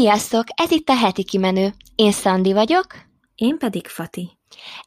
[0.00, 0.44] Sziasztok!
[0.54, 1.74] Ez itt a heti kimenő.
[1.94, 2.86] Én Szandi vagyok.
[3.34, 4.38] Én pedig Fati.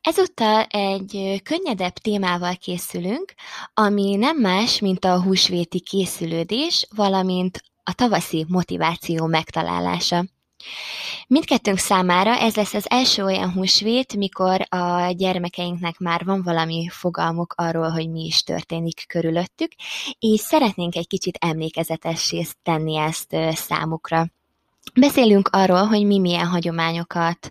[0.01, 3.33] Ezúttal egy könnyedebb témával készülünk,
[3.73, 10.25] ami nem más, mint a húsvéti készülődés, valamint a tavaszi motiváció megtalálása.
[11.27, 17.54] Mindkettőnk számára ez lesz az első olyan húsvét, mikor a gyermekeinknek már van valami fogalmuk
[17.57, 19.71] arról, hogy mi is történik körülöttük,
[20.20, 24.27] és szeretnénk egy kicsit emlékezetessé tenni ezt számukra.
[25.00, 27.50] Beszélünk arról, hogy mi milyen hagyományokat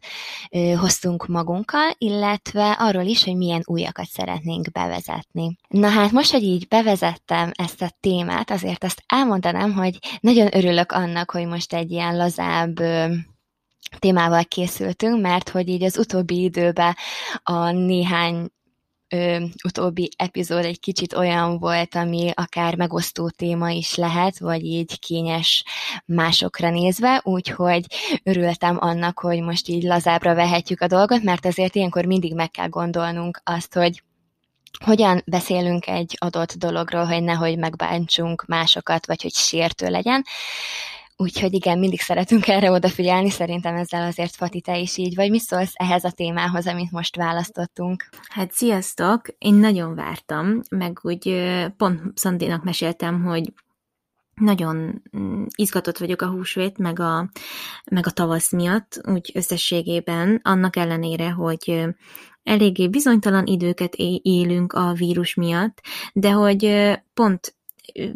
[0.51, 5.57] ö, hoztunk magunkkal, illetve arról is, hogy milyen újakat szeretnénk bevezetni.
[5.69, 10.93] Na hát most, hogy így bevezettem ezt a témát, azért azt elmondanám, hogy nagyon örülök
[10.93, 13.15] annak, hogy most egy ilyen lazább ö,
[13.99, 16.97] témával készültünk, mert hogy így az utóbbi időben
[17.43, 18.49] a néhány
[19.13, 24.99] ö, utóbbi epizód egy kicsit olyan volt, ami akár megosztó téma is lehet, vagy így
[24.99, 25.65] kényes
[26.05, 27.85] másokra nézve, úgyhogy
[28.23, 32.69] örültem annak, hogy most így lazábra vehetjük a dolgot, mert azért ilyenkor mindig meg kell
[32.69, 34.03] gondolnunk azt, hogy
[34.85, 40.25] hogyan beszélünk egy adott dologról, hogy nehogy megbántsunk másokat, vagy hogy sértő legyen.
[41.23, 45.31] Úgyhogy igen, mindig szeretünk erre odafigyelni, szerintem ezzel azért Fati, te is így vagy.
[45.31, 48.09] Mi szólsz ehhez a témához, amit most választottunk?
[48.29, 49.21] Hát sziasztok!
[49.39, 51.45] Én nagyon vártam, meg úgy
[51.77, 53.53] pont Szandénak meséltem, hogy
[54.35, 57.31] nagyon mm, izgatott vagyok a húsvét, meg a,
[57.91, 61.85] meg a tavasz miatt, úgy összességében, annak ellenére, hogy
[62.43, 65.81] eléggé bizonytalan időket élünk a vírus miatt,
[66.13, 67.57] de hogy pont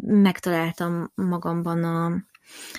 [0.01, 2.25] megtaláltam magamban a,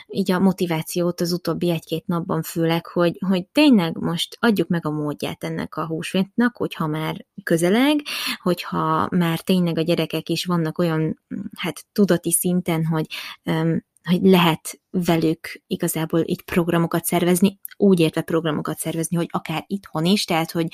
[0.07, 4.91] így a motivációt az utóbbi egy-két napban főleg, hogy, hogy tényleg most adjuk meg a
[4.91, 8.01] módját ennek a húsvétnak, hogyha már közeleg,
[8.43, 11.23] hogyha már tényleg a gyerekek is vannak olyan,
[11.57, 13.07] hát tudati szinten, hogy
[13.45, 20.05] um, hogy lehet velük igazából itt programokat szervezni, úgy értve programokat szervezni, hogy akár itthon
[20.05, 20.67] is, tehát hogy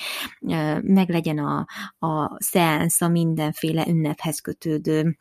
[0.81, 1.65] meglegyen a,
[2.07, 5.19] a szeánsz a mindenféle ünnephez kötődő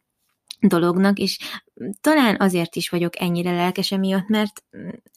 [0.68, 1.38] dolognak, és
[2.00, 4.64] talán azért is vagyok ennyire lelkes emiatt, mert,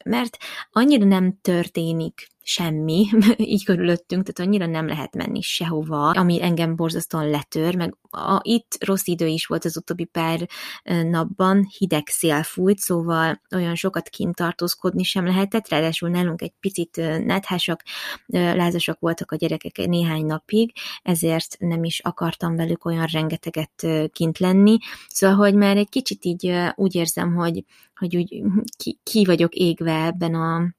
[0.06, 0.38] mert
[0.72, 7.30] annyira nem történik semmi így körülöttünk, tehát annyira nem lehet menni sehova, ami engem borzasztóan
[7.30, 10.47] letör, meg a, itt rossz idő is volt az utóbbi pár
[10.84, 16.96] napban, hideg szél fújt, szóval olyan sokat kint tartózkodni sem lehetett, ráadásul nálunk egy picit
[17.25, 17.84] nethásak,
[18.28, 20.72] lázasak voltak a gyerekek néhány napig,
[21.02, 26.53] ezért nem is akartam velük olyan rengeteget kint lenni, szóval, hogy már egy kicsit így
[26.75, 27.63] úgy érzem, hogy,
[27.96, 28.41] hogy úgy
[28.78, 30.75] ki, ki vagyok égve ebben a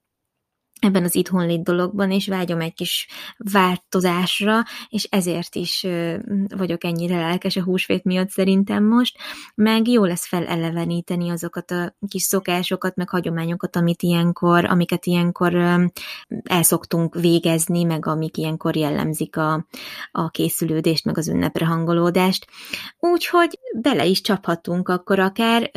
[0.80, 5.86] ebben az itthonlét dologban, és vágyom egy kis változásra, és ezért is
[6.56, 9.18] vagyok ennyire lelkes a húsvét miatt szerintem most,
[9.54, 15.54] meg jó lesz feleleveníteni azokat a kis szokásokat, meg hagyományokat, amit ilyenkor, amiket ilyenkor
[16.44, 19.66] el szoktunk végezni, meg amik ilyenkor jellemzik a,
[20.12, 22.46] a készülődést, meg az ünnepre hangolódást.
[22.98, 25.70] Úgyhogy bele is csaphatunk akkor akár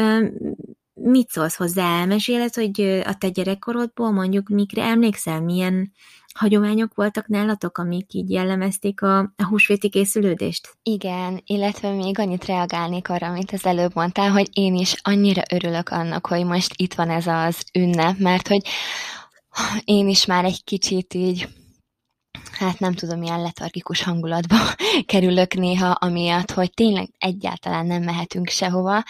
[1.03, 1.99] mit szólsz hozzá?
[1.99, 5.41] Elmeséled, hogy a te gyerekkorodból mondjuk mikre emlékszel?
[5.41, 5.91] Milyen
[6.33, 10.69] hagyományok voltak nálatok, amik így jellemezték a, a húsvéti készülődést?
[10.83, 15.89] Igen, illetve még annyit reagálnék arra, amit az előbb mondtál, hogy én is annyira örülök
[15.89, 18.61] annak, hogy most itt van ez az ünnep, mert hogy
[19.83, 21.47] én is már egy kicsit így
[22.51, 24.55] hát nem tudom, milyen letargikus hangulatba
[25.05, 29.03] kerülök néha, amiatt, hogy tényleg egyáltalán nem mehetünk sehova,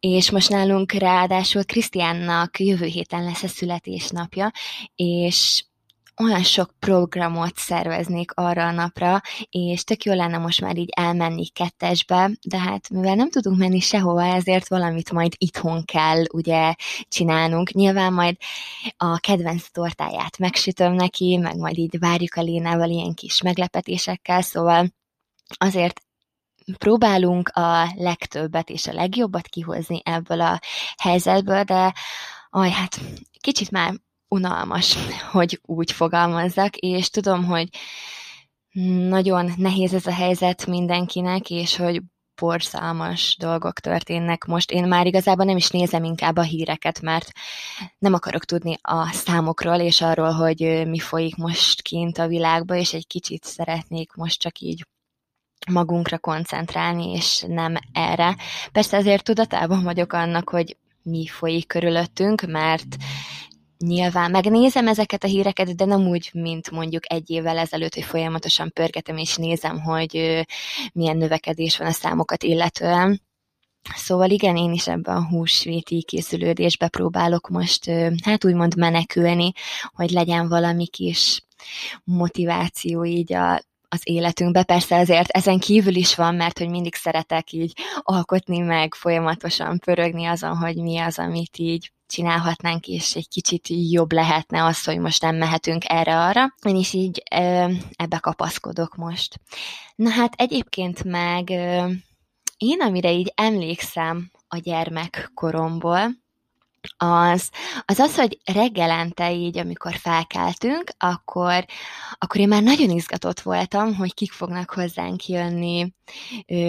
[0.00, 4.50] és most nálunk ráadásul Krisztiánnak jövő héten lesz a születésnapja,
[4.94, 5.64] és
[6.20, 9.20] olyan sok programot szerveznék arra a napra,
[9.50, 13.80] és tök jó lenne most már így elmenni kettesbe, de hát mivel nem tudunk menni
[13.80, 16.74] sehova, ezért valamit majd itthon kell ugye
[17.08, 17.72] csinálnunk.
[17.72, 18.36] Nyilván majd
[18.96, 24.92] a kedvenc tortáját megsütöm neki, meg majd így várjuk a Lénával ilyen kis meglepetésekkel, szóval
[25.58, 26.00] azért
[26.78, 30.60] próbálunk a legtöbbet és a legjobbat kihozni ebből a
[30.96, 31.94] helyzetből, de
[32.50, 33.00] aj, hát
[33.40, 33.94] kicsit már
[34.30, 34.96] unalmas,
[35.30, 37.68] hogy úgy fogalmazzak, és tudom, hogy
[39.08, 42.02] nagyon nehéz ez a helyzet mindenkinek, és hogy
[42.40, 44.70] borzalmas dolgok történnek most.
[44.70, 47.32] Én már igazából nem is nézem inkább a híreket, mert
[47.98, 52.92] nem akarok tudni a számokról, és arról, hogy mi folyik most kint a világba, és
[52.92, 54.86] egy kicsit szeretnék most csak így
[55.70, 58.36] magunkra koncentrálni, és nem erre.
[58.72, 62.96] Persze azért tudatában vagyok annak, hogy mi folyik körülöttünk, mert
[63.84, 68.72] Nyilván megnézem ezeket a híreket, de nem úgy, mint mondjuk egy évvel ezelőtt, hogy folyamatosan
[68.72, 70.44] pörgetem és nézem, hogy
[70.92, 73.20] milyen növekedés van a számokat illetően.
[73.94, 77.90] Szóval igen, én is ebben a húsvéti készülődésbe próbálok most,
[78.24, 79.52] hát úgymond menekülni,
[79.94, 81.42] hogy legyen valami kis
[82.04, 84.62] motiváció így a, az életünkbe.
[84.62, 90.26] Persze azért ezen kívül is van, mert hogy mindig szeretek így alkotni, meg folyamatosan pörögni
[90.26, 95.22] azon, hogy mi az, amit így csinálhatnánk, és egy kicsit jobb lehetne az, hogy most
[95.22, 96.54] nem mehetünk erre-arra.
[96.62, 97.22] Én is így
[97.96, 99.40] ebbe kapaszkodok most.
[99.94, 101.50] Na hát egyébként meg
[102.56, 106.10] én, amire így emlékszem a gyermekkoromból,
[106.96, 107.50] az,
[107.84, 111.64] az az, hogy reggelente így, amikor felkeltünk, akkor,
[112.18, 115.92] akkor én már nagyon izgatott voltam, hogy kik fognak hozzánk jönni,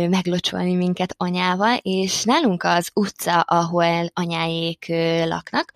[0.10, 4.86] meglocsolni minket anyával, és nálunk az utca, ahol anyáék
[5.26, 5.74] laknak,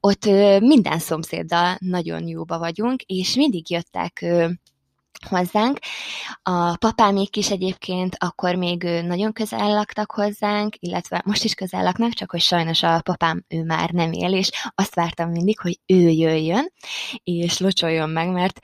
[0.00, 0.24] ott
[0.60, 4.24] minden szomszéddal nagyon jóba vagyunk, és mindig jöttek
[5.28, 5.78] hozzánk.
[6.42, 12.12] A papámék is egyébként akkor még nagyon közel laktak hozzánk, illetve most is közel laknak,
[12.12, 16.08] csak hogy sajnos a papám ő már nem él, és azt vártam mindig, hogy ő
[16.08, 16.72] jöjjön,
[17.24, 18.60] és locsoljon meg, mert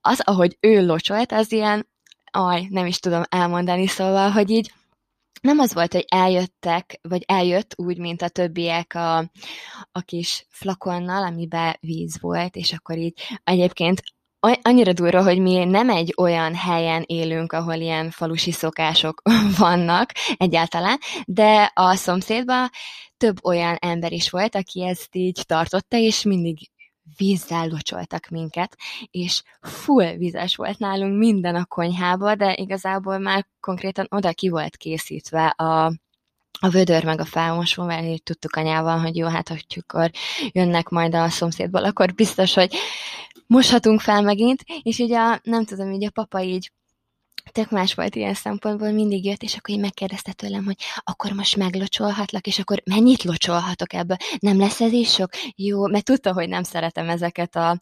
[0.00, 1.88] az, ahogy ő locsolt, az ilyen,
[2.30, 4.72] aj, nem is tudom elmondani, szóval, hogy így
[5.40, 9.18] nem az volt, hogy eljöttek, vagy eljött úgy, mint a többiek a,
[9.92, 14.02] a kis flakonnal, amiben víz volt, és akkor így egyébként
[14.62, 19.22] annyira durva, hogy mi nem egy olyan helyen élünk, ahol ilyen falusi szokások
[19.58, 22.70] vannak egyáltalán, de a szomszédban
[23.16, 26.58] több olyan ember is volt, aki ezt így tartotta, és mindig
[27.16, 28.76] vízzel locsoltak minket,
[29.10, 34.76] és full vizes volt nálunk minden a konyhába, de igazából már konkrétan oda ki volt
[34.76, 35.92] készítve a,
[36.60, 40.10] a vödör meg a felmosó, mert így tudtuk anyával, hogy jó, hát akkor
[40.52, 42.74] jönnek majd a szomszédból, akkor biztos, hogy
[43.46, 46.72] moshatunk fel megint, és így a, nem tudom, így a papa így
[47.52, 51.56] tök más volt ilyen szempontból, mindig jött, és akkor így megkérdezte tőlem, hogy akkor most
[51.56, 54.16] meglocsolhatlak, és akkor mennyit locsolhatok ebből?
[54.38, 55.30] Nem lesz ez is sok?
[55.56, 57.80] Jó, mert tudta, hogy nem szeretem ezeket, a,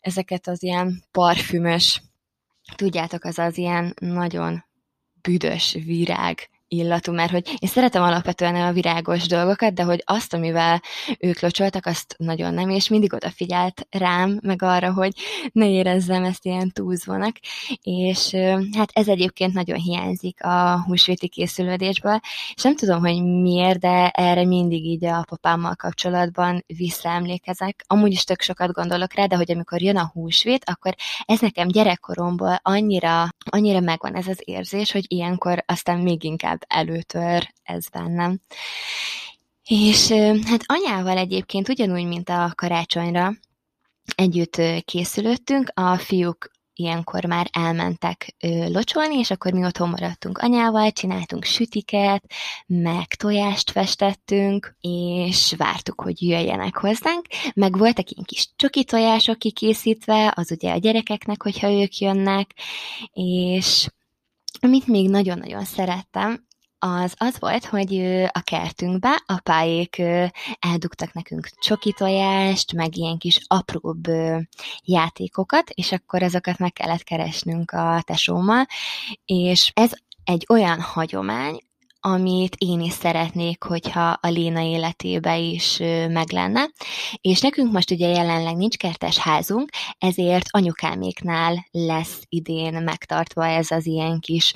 [0.00, 2.02] ezeket az ilyen parfümös,
[2.76, 4.64] tudjátok, az az ilyen nagyon
[5.22, 10.82] büdös virág illatú, mert hogy én szeretem alapvetően a virágos dolgokat, de hogy azt, amivel
[11.18, 15.12] ők locsoltak, azt nagyon nem, és mindig odafigyelt rám, meg arra, hogy
[15.52, 17.36] ne érezzem ezt ilyen túlzónak,
[17.82, 18.34] és
[18.76, 22.20] hát ez egyébként nagyon hiányzik a húsvéti készülődésből,
[22.54, 27.84] és nem tudom, hogy miért, de erre mindig így a papámmal kapcsolatban visszaemlékezek.
[27.86, 30.94] Amúgy is tök sokat gondolok rá, de hogy amikor jön a húsvét, akkor
[31.24, 37.52] ez nekem gyerekkoromból annyira, annyira megvan ez az érzés, hogy ilyenkor aztán még inkább előtör
[37.62, 38.40] ez bennem.
[39.64, 40.10] És
[40.44, 43.32] hát anyával egyébként ugyanúgy, mint a karácsonyra
[44.14, 50.90] együtt készülöttünk, a fiúk ilyenkor már elmentek ö, locsolni, és akkor mi otthon maradtunk anyával,
[50.90, 52.24] csináltunk sütiket,
[52.66, 60.32] meg tojást festettünk, és vártuk, hogy jöjjenek hozzánk, meg voltak ilyen kis csoki tojások kikészítve,
[60.36, 62.50] az ugye a gyerekeknek, hogyha ők jönnek,
[63.12, 63.88] és
[64.60, 66.46] amit még nagyon-nagyon szerettem,
[66.78, 67.98] az az volt, hogy
[68.32, 70.02] a kertünkbe apáék
[70.58, 74.06] eldugtak nekünk csoki tojást, meg ilyen kis apróbb
[74.82, 78.66] játékokat, és akkor azokat meg kellett keresnünk a tesómmal,
[79.24, 79.92] és ez
[80.24, 81.60] egy olyan hagyomány,
[82.00, 85.76] amit én is szeretnék, hogyha a Léna életébe is
[86.08, 86.70] meg lenne.
[87.20, 93.86] És nekünk most ugye jelenleg nincs kertes házunk, ezért anyukáméknál lesz idén megtartva ez az
[93.86, 94.54] ilyen kis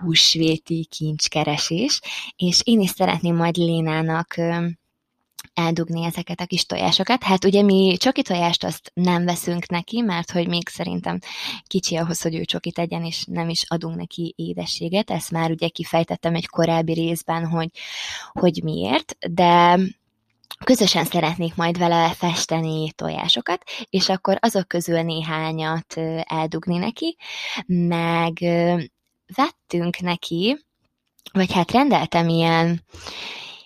[0.00, 2.00] húsvéti kincskeresés,
[2.36, 4.34] és én is szeretném majd Lénának
[5.54, 7.22] eldugni ezeket a kis tojásokat.
[7.22, 11.18] Hát ugye mi csoki tojást azt nem veszünk neki, mert hogy még szerintem
[11.66, 15.10] kicsi ahhoz, hogy ő csokit tegyen, és nem is adunk neki édességet.
[15.10, 17.68] Ezt már ugye kifejtettem egy korábbi részben, hogy,
[18.32, 19.78] hogy miért, de
[20.64, 27.16] közösen szeretnék majd vele festeni tojásokat, és akkor azok közül néhányat eldugni neki,
[27.66, 28.38] meg
[29.34, 30.64] vettünk neki,
[31.32, 32.84] vagy hát rendeltem ilyen,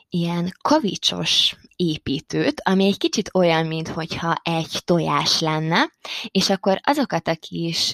[0.09, 5.91] ilyen kavicsos építőt, ami egy kicsit olyan, mintha egy tojás lenne,
[6.29, 7.91] és akkor azokat a kis,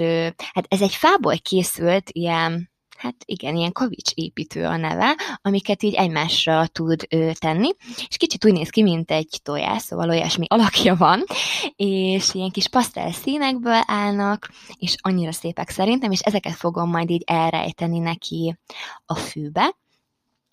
[0.53, 5.95] hát ez egy fából készült ilyen hát igen, ilyen kavics építő a neve, amiket így
[5.95, 7.71] egymásra tud ö, tenni,
[8.09, 11.25] és kicsit úgy néz ki, mint egy tojás, szóval olyasmi alakja van,
[11.77, 17.23] és ilyen kis pasztel színekből állnak, és annyira szépek szerintem, és ezeket fogom majd így
[17.27, 18.57] elrejteni neki
[19.07, 19.75] a fűbe,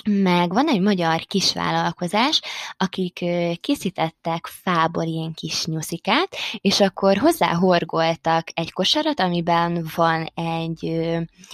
[0.09, 2.41] meg van egy magyar kisvállalkozás,
[2.77, 3.25] akik
[3.61, 11.01] készítettek fából ilyen kis nyuszikát, és akkor hozzáhorgoltak egy kosarat, amiben van egy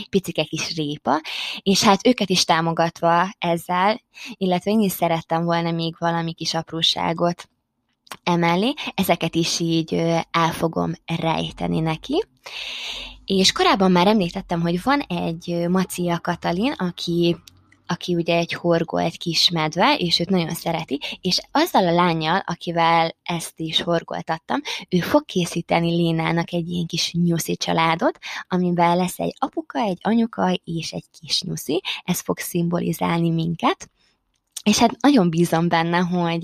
[0.09, 1.21] picike kis répa,
[1.61, 4.01] és hát őket is támogatva ezzel,
[4.33, 7.49] illetve én is szerettem volna még valami kis apróságot
[8.23, 9.93] emellé, ezeket is így
[10.31, 12.23] el fogom rejteni neki.
[13.25, 17.37] És korábban már említettem, hogy van egy Macia Katalin, aki
[17.87, 23.15] aki ugye egy horgolt kis medve, és őt nagyon szereti, és azzal a lányjal, akivel
[23.23, 28.17] ezt is horgoltattam, ő fog készíteni Lénának egy ilyen kis nyuszi családot,
[28.47, 33.89] amiben lesz egy apuka, egy anyuka és egy kis nyuszi, ez fog szimbolizálni minket,
[34.63, 36.43] és hát nagyon bízom benne, hogy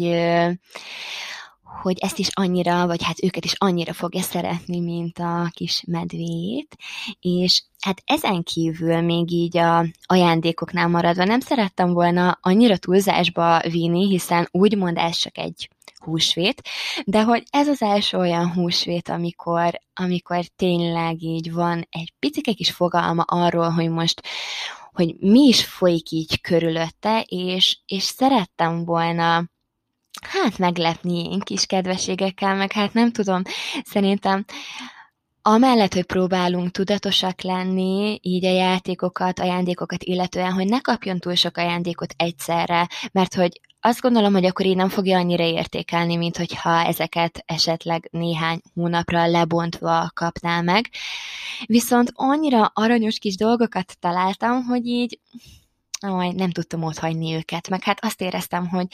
[1.82, 6.76] hogy ezt is annyira, vagy hát őket is annyira fogja szeretni, mint a kis medvéjét,
[7.20, 14.08] és hát ezen kívül még így a ajándékoknál maradva nem szerettem volna annyira túlzásba vinni,
[14.08, 15.70] hiszen úgymond ez csak egy
[16.04, 16.62] húsvét,
[17.06, 22.72] de hogy ez az első olyan húsvét, amikor, amikor tényleg így van egy picike kis
[22.72, 24.22] fogalma arról, hogy most
[24.94, 29.52] hogy mi is folyik így körülötte, és, és szerettem volna
[30.22, 33.42] hát meglepni én kis kedveségekkel, meg hát nem tudom,
[33.84, 34.46] szerintem
[35.46, 41.58] amellett, hogy próbálunk tudatosak lenni, így a játékokat, ajándékokat illetően, hogy ne kapjon túl sok
[41.58, 46.86] ajándékot egyszerre, mert hogy azt gondolom, hogy akkor így nem fogja annyira értékelni, mint hogyha
[46.86, 50.90] ezeket esetleg néhány hónapra lebontva kapnál meg.
[51.66, 55.20] Viszont annyira aranyos kis dolgokat találtam, hogy így
[56.12, 58.88] majd nem tudtam ott hagyni őket, meg hát azt éreztem, hogy,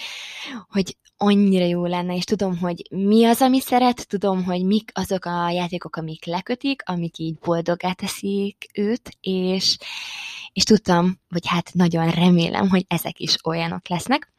[0.70, 5.25] hogy annyira jó lenne, és tudom, hogy mi az, ami szeret, tudom, hogy mik azok
[5.25, 9.78] a játékok, amik lekötik, amik így boldogá teszik őt, és,
[10.54, 14.34] és tudtam, vagy hát nagyon remélem, hogy ezek is olyanok lesznek.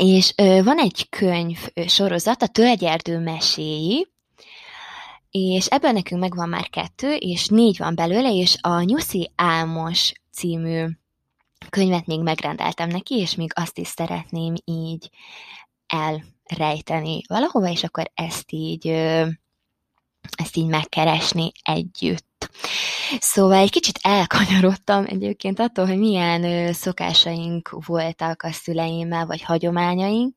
[0.00, 4.06] És ö, van egy könyv sorozat, a Tölgyerdő meséi,
[5.30, 10.86] és ebből nekünk megvan már kettő, és négy van belőle, és a Nyuszi Álmos című
[11.68, 15.10] könyvet még megrendeltem neki, és még azt is szeretném így
[15.86, 18.86] elrejteni valahova, és akkor ezt így,
[20.36, 22.48] ezt így megkeresni együtt.
[23.18, 30.36] Szóval egy kicsit elkanyarodtam egyébként attól, hogy milyen szokásaink voltak a szüleimmel, vagy hagyományaink,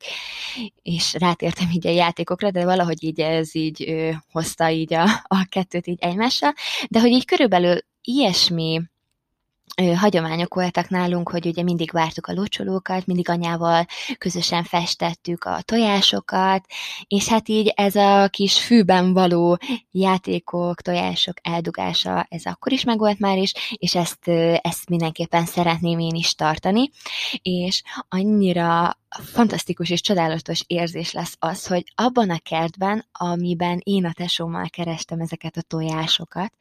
[0.82, 3.94] és rátértem így a játékokra, de valahogy így ez így
[4.32, 6.52] hozta így a, a kettőt így egymással,
[6.88, 8.82] de hogy így körülbelül ilyesmi
[9.96, 13.86] hagyományok voltak nálunk, hogy ugye mindig vártuk a locsolókat, mindig anyával
[14.18, 16.64] közösen festettük a tojásokat,
[17.06, 19.58] és hát így ez a kis fűben való
[19.90, 24.28] játékok, tojások eldugása, ez akkor is megvolt már is, és ezt,
[24.62, 26.90] ezt mindenképpen szeretném én is tartani,
[27.42, 34.12] és annyira fantasztikus és csodálatos érzés lesz az, hogy abban a kertben, amiben én a
[34.12, 36.52] tesómmal kerestem ezeket a tojásokat,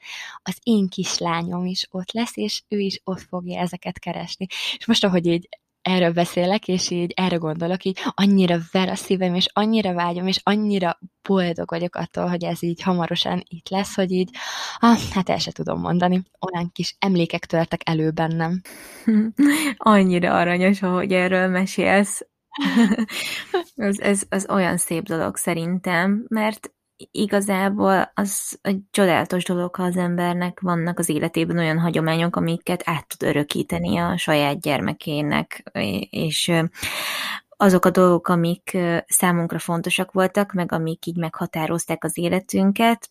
[0.43, 4.45] az én kislányom is ott lesz, és ő is ott fogja ezeket keresni.
[4.77, 5.47] És most, ahogy így
[5.87, 10.39] erről beszélek, és így erre gondolok, így annyira ver a szívem, és annyira vágyom, és
[10.43, 14.29] annyira boldog vagyok attól, hogy ez így hamarosan itt lesz, hogy így,
[14.79, 18.61] ah, hát el se tudom mondani, olyan kis emlékek törtek elő bennem.
[19.77, 22.27] Annyira aranyos, ahogy erről mesélsz.
[23.75, 26.71] ez, ez, ez olyan szép dolog szerintem, mert
[27.11, 33.07] igazából az egy csodálatos dolog, ha az embernek vannak az életében olyan hagyományok, amiket át
[33.07, 35.63] tud örökíteni a saját gyermekének,
[36.09, 36.51] és
[37.49, 43.09] azok a dolgok, amik számunkra fontosak voltak, meg amik így meghatározták az életünket,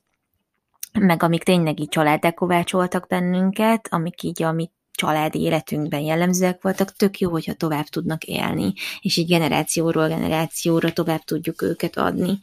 [0.93, 6.93] meg amik tényleg így családek kovácsoltak bennünket, amik így a mi családi életünkben jellemzőek voltak,
[6.93, 12.39] tök jó, hogyha tovább tudnak élni, és így generációról generációra tovább tudjuk őket adni.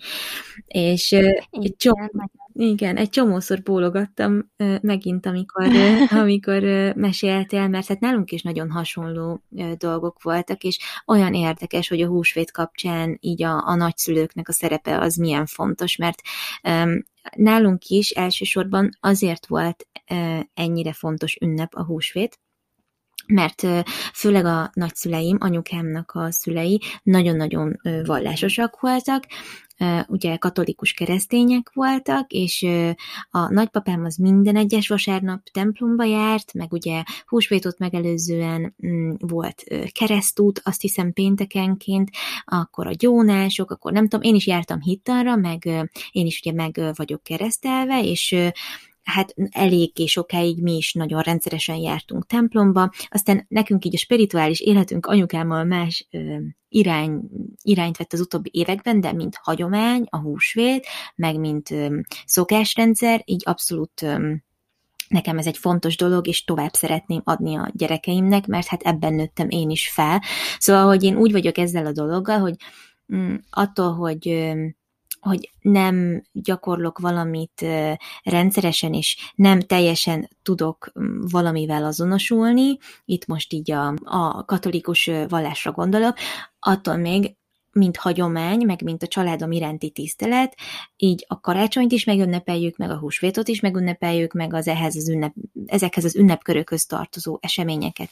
[0.68, 1.12] És
[1.50, 2.10] egy csomó,
[2.54, 5.68] igen, egy csomószor bólogattam megint, amikor,
[6.24, 6.62] amikor
[6.96, 9.44] meséltél, mert hát nálunk is nagyon hasonló
[9.78, 15.00] dolgok voltak, és olyan érdekes, hogy a húsvét kapcsán így a, a nagyszülőknek a szerepe
[15.00, 16.22] az milyen fontos, mert
[17.36, 19.88] nálunk is elsősorban azért volt
[20.54, 22.40] ennyire fontos ünnep a húsvét,
[23.26, 23.68] mert
[24.14, 29.26] főleg a nagyszüleim, anyukámnak a szülei nagyon-nagyon vallásosak voltak,
[30.08, 32.68] ugye katolikus keresztények voltak, és
[33.30, 40.62] a nagypapám az minden egyes vasárnap templomba járt, meg ugye húsvétot megelőzően mm, volt keresztút,
[40.64, 42.10] azt hiszem péntekenként,
[42.46, 45.66] akkor a gyónások, akkor nem tudom, én is jártam hittanra, meg
[46.12, 48.36] én is ugye meg vagyok keresztelve, és
[49.04, 55.06] hát eléggé sokáig mi is nagyon rendszeresen jártunk templomba, aztán nekünk így a spirituális életünk
[55.06, 56.38] anyukámmal más ö,
[56.70, 57.22] irány,
[57.62, 63.42] irányt vett az utóbbi években, de mint hagyomány, a húsvét, meg mint ö, szokásrendszer, így
[63.46, 64.34] abszolút ö,
[65.08, 69.50] nekem ez egy fontos dolog, és tovább szeretném adni a gyerekeimnek, mert hát ebben nőttem
[69.50, 70.22] én is fel.
[70.60, 72.56] Szóval, hogy én úgy vagyok ezzel a dologgal, hogy
[73.16, 74.54] mm, attól, hogy
[75.24, 77.66] hogy nem gyakorlok valamit
[78.24, 80.92] rendszeresen, és nem teljesen tudok
[81.32, 86.18] valamivel azonosulni, itt most így a, a katolikus vallásra gondolok,
[86.60, 87.36] attól még
[87.72, 90.56] mint hagyomány, meg mint a családom iránti tisztelet,
[90.98, 95.34] így a karácsonyt is megünnepeljük, meg a húsvétot is megünnepeljük, meg az ehhez az ünnep,
[95.66, 98.10] ezekhez az ünnepkörökhöz tartozó eseményeket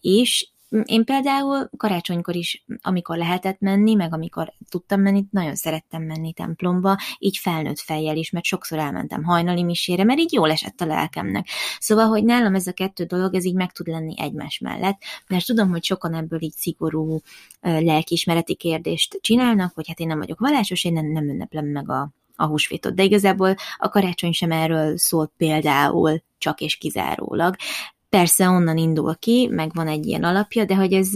[0.00, 0.51] is,
[0.84, 6.96] én például karácsonykor is, amikor lehetett menni, meg amikor tudtam menni, nagyon szerettem menni templomba,
[7.18, 11.46] így felnőtt fejjel is, mert sokszor elmentem hajnali misére, mert így jól esett a lelkemnek.
[11.78, 15.46] Szóval, hogy nálam ez a kettő dolog, ez így meg tud lenni egymás mellett, mert
[15.46, 17.20] tudom, hogy sokan ebből így szigorú
[17.60, 22.10] lelkiismereti kérdést csinálnak, hogy hát én nem vagyok vallásos, én nem, nem ünneplem meg a,
[22.36, 22.94] a húsvétot.
[22.94, 27.56] De igazából a karácsony sem erről szólt például csak és kizárólag.
[28.16, 31.08] Persze onnan indul ki, meg van egy ilyen alapja, de hogy ez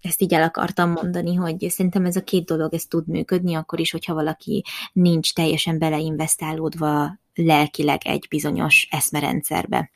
[0.00, 3.80] ezt így el akartam mondani, hogy szerintem ez a két dolog, ez tud működni, akkor
[3.80, 9.90] is, hogyha valaki nincs teljesen beleinvestálódva lelkileg egy bizonyos eszmerendszerbe.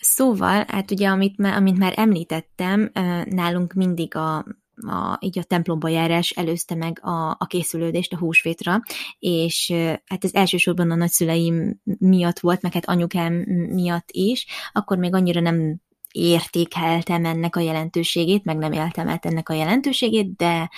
[0.00, 2.90] Szóval, hát ugye, amit, amit már említettem,
[3.24, 4.44] nálunk mindig a
[4.86, 8.82] a, így a templomba járás előzte meg a, a készülődést a húsvétra,
[9.18, 9.72] és
[10.04, 13.32] hát ez elsősorban a nagyszüleim miatt volt, meg hát anyukám
[13.70, 15.80] miatt is, akkor még annyira nem
[16.12, 20.70] értékeltem ennek a jelentőségét, meg nem éltem át ennek a jelentőségét, de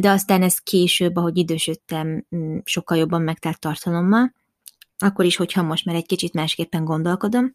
[0.00, 2.26] de aztán ez később, ahogy idősödtem,
[2.64, 4.34] sokkal jobban megtárt tartalommal,
[4.98, 7.54] akkor is, hogyha most már egy kicsit másképpen gondolkodom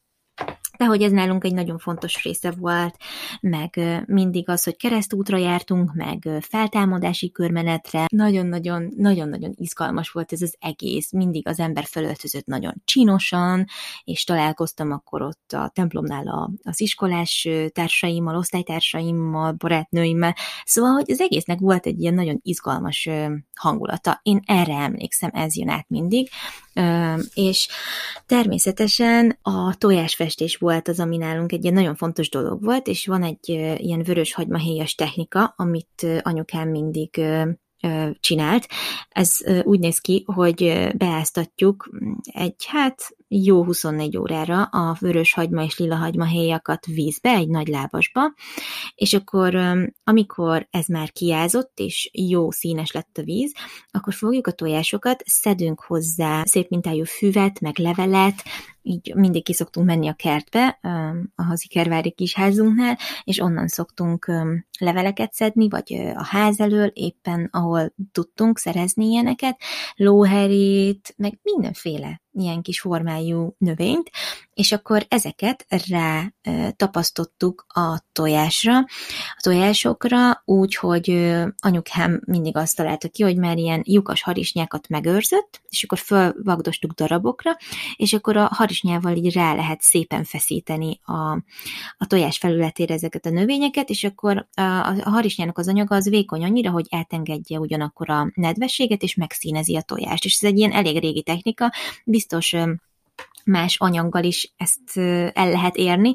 [0.77, 2.96] de hogy ez nálunk egy nagyon fontos része volt,
[3.41, 8.05] meg mindig az, hogy keresztútra jártunk, meg feltámadási körmenetre.
[8.12, 13.65] Nagyon-nagyon, nagyon-nagyon izgalmas volt ez az egész, mindig az ember fölöltözött nagyon csinosan,
[14.03, 21.19] és találkoztam akkor ott a templomnál a, az iskolás társaimmal, osztálytársaimmal, barátnőimmel, szóval, hogy az
[21.19, 23.10] egésznek volt egy ilyen nagyon izgalmas
[23.55, 24.19] hangulata.
[24.24, 26.29] Én erre emlékszem, ez jön át mindig,
[27.34, 27.67] és
[28.25, 33.23] természetesen a tojásfestés volt az, ami nálunk egy ilyen nagyon fontos dolog volt, és van
[33.23, 37.21] egy ilyen vörös hagymahéjas technika, amit anyukám mindig
[38.19, 38.67] csinált.
[39.10, 41.89] Ez úgy néz ki, hogy beáztatjuk
[42.23, 47.68] egy, hát jó 24 órára a vörös hagyma és lila hagyma héjakat vízbe, egy nagy
[47.68, 48.34] lábasba,
[48.96, 49.56] és akkor
[50.04, 53.54] amikor ez már kiázott, és jó színes lett a víz,
[53.92, 58.44] akkor fogjuk a tojásokat, szedünk hozzá szép mintájú füvet, meg levelet,
[58.82, 60.80] így mindig ki szoktunk menni a kertbe,
[61.36, 64.32] a hazi kervári kis házunknál, és onnan szoktunk
[64.80, 69.62] leveleket szedni, vagy a ház elől, éppen ahol tudtunk szerezni ilyeneket,
[69.96, 74.12] lóherét, meg mindenféle ilyen kis formájú növényt,
[74.58, 76.34] és akkor ezeket rá
[76.76, 78.78] tapasztottuk a tojásra,
[79.36, 85.62] a tojásokra, úgy, hogy anyukám mindig azt találta ki, hogy már ilyen lyukas harisnyákat megőrzött,
[85.70, 87.58] és akkor fölvagdostuk darabokra,
[87.96, 91.32] és akkor a harisnyával így rá lehet szépen feszíteni a,
[91.98, 96.43] a tojás felületére ezeket a növényeket, és akkor a, a harisnyának az anyaga az vékony
[96.43, 100.26] annyira, hogy átengedje ugyanakkor a nedvességet, és megszínezi a tojást.
[100.26, 101.74] És ez egy ilyen elég régi technika,
[102.06, 102.56] biztos
[103.47, 104.97] más anyaggal is ezt
[105.33, 106.13] el lehet érni,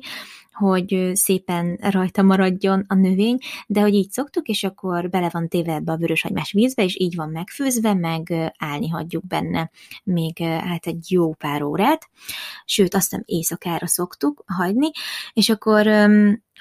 [0.52, 5.72] hogy szépen rajta maradjon a növény, de hogy így szoktuk, és akkor bele van téve
[5.72, 9.70] ebbe a vöröshagymás vízbe, és így van megfőzve, meg állni hagyjuk benne
[10.04, 12.08] még hát egy jó pár órát,
[12.64, 14.90] sőt, azt hiszem éjszakára szoktuk hagyni,
[15.32, 15.86] és akkor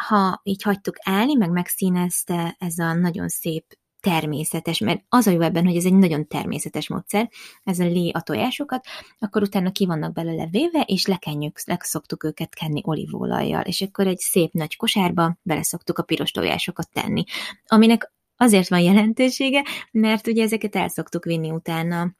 [0.07, 3.65] ha így hagytuk állni, meg megszínezte ez a nagyon szép
[4.01, 7.29] természetes, mert az a jó ebben, hogy ez egy nagyon természetes módszer,
[7.63, 8.85] ez a lé a tojásokat,
[9.19, 14.19] akkor utána ki vannak belőle véve, és lekenjük, leszoktuk őket kenni olívolajjal, és akkor egy
[14.19, 17.23] szép nagy kosárba beleszoktuk a piros tojásokat tenni,
[17.67, 22.15] aminek azért van jelentősége, mert ugye ezeket el szoktuk vinni utána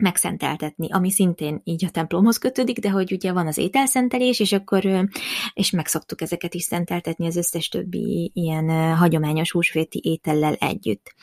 [0.00, 5.08] megszenteltetni, ami szintén így a templomhoz kötődik, de hogy ugye van az ételszentelés, és akkor
[5.52, 11.14] és megszoktuk ezeket is szenteltetni az összes többi ilyen hagyományos húsvéti étellel együtt.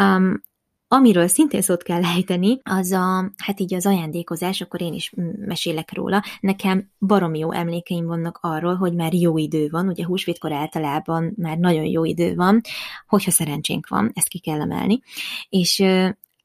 [0.00, 0.42] Um,
[0.88, 5.92] Amiről szintén szót kell lejteni, az a, hát így az ajándékozás, akkor én is mesélek
[5.92, 6.22] róla.
[6.40, 11.58] Nekem baromi jó emlékeim vannak arról, hogy már jó idő van, ugye húsvétkor általában már
[11.58, 12.60] nagyon jó idő van,
[13.06, 15.00] hogyha szerencsénk van, ezt ki kell emelni,
[15.48, 15.82] és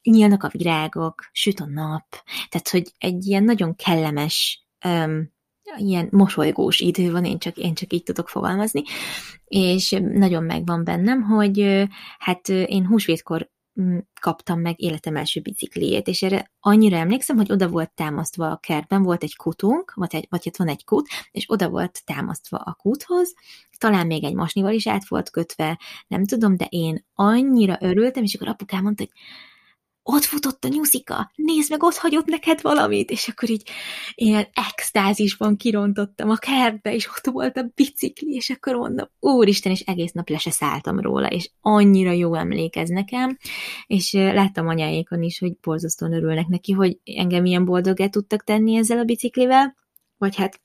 [0.04, 2.06] nyílnak a virágok, süt a nap,
[2.50, 5.32] tehát, hogy egy ilyen nagyon kellemes, um,
[5.78, 8.84] ilyen mosolygós idő van, én csak, én csak így tudok fogalmazni,
[9.46, 13.50] és nagyon megvan bennem, hogy hát én húsvétkor
[14.22, 19.04] kaptam meg életem első bicikliét, és erre annyira emlékszem, hogy oda volt támasztva a kertben,
[19.04, 22.74] volt egy kutunk, vagy, egy, vagy itt van egy kút, és oda volt támasztva a
[22.74, 23.34] kúthoz,
[23.78, 28.34] talán még egy masnival is át volt kötve, nem tudom, de én annyira örültem, és
[28.36, 29.22] akkor apukám mondta, hogy
[30.14, 33.70] ott futott a nyuszika, nézd meg, ott hagyott neked valamit, és akkor így
[34.16, 39.80] ilyen extázisban kirontottam a kertbe, és ott volt a bicikli, és akkor mondom, úristen, és
[39.80, 43.38] egész nap le szálltam róla, és annyira jó emlékez nekem,
[43.88, 49.00] és láttam anyáékon is, hogy borzasztóan örülnek neki, hogy engem ilyen boldogá tudtak tenni ezzel
[49.00, 49.76] a biciklivel,
[50.18, 50.62] vagy hát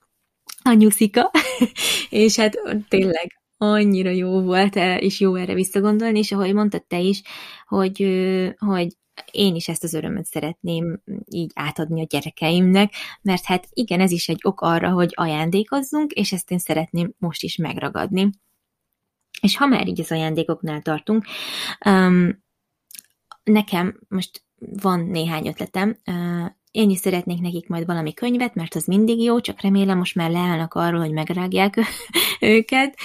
[0.62, 1.30] a nyuszika,
[2.10, 7.22] és hát tényleg annyira jó volt, és jó erre visszagondolni, és ahogy mondtad te is,
[7.66, 8.06] hogy,
[8.58, 8.96] hogy
[9.30, 14.28] én is ezt az örömöt szeretném így átadni a gyerekeimnek, mert hát igen, ez is
[14.28, 18.30] egy ok arra, hogy ajándékozzunk, és ezt én szeretném most is megragadni.
[19.40, 21.24] És ha már így az ajándékoknál tartunk,
[21.86, 22.42] um,
[23.42, 28.84] nekem most van néhány ötletem, uh, én is szeretnék nekik majd valami könyvet, mert az
[28.84, 31.78] mindig jó, csak remélem most már leállnak arról, hogy megrágják
[32.40, 32.98] őket.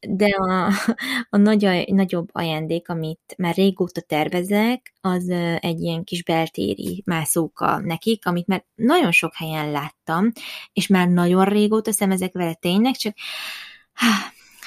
[0.00, 0.72] De a,
[1.30, 8.26] a nagy, nagyobb ajándék, amit már régóta tervezek, az egy ilyen kis beltéri mászóka nekik,
[8.26, 10.32] amit már nagyon sok helyen láttam,
[10.72, 13.14] és már nagyon régóta szemezek vele tényleg, csak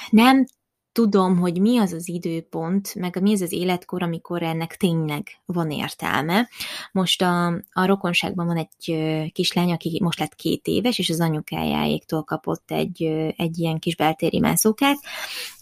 [0.09, 0.45] nem
[0.91, 5.71] tudom, hogy mi az az időpont, meg mi az az életkor, amikor ennek tényleg van
[5.71, 6.49] értelme.
[6.91, 8.95] Most a, a rokonságban van egy
[9.31, 13.03] kislány, aki most lett két éves, és az anyukájáéktól kapott egy,
[13.37, 14.97] egy ilyen kis beltéri mászókát,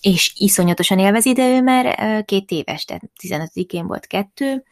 [0.01, 4.63] és iszonyatosan élvezi, de ő már két éves, tehát 15-én volt kettő,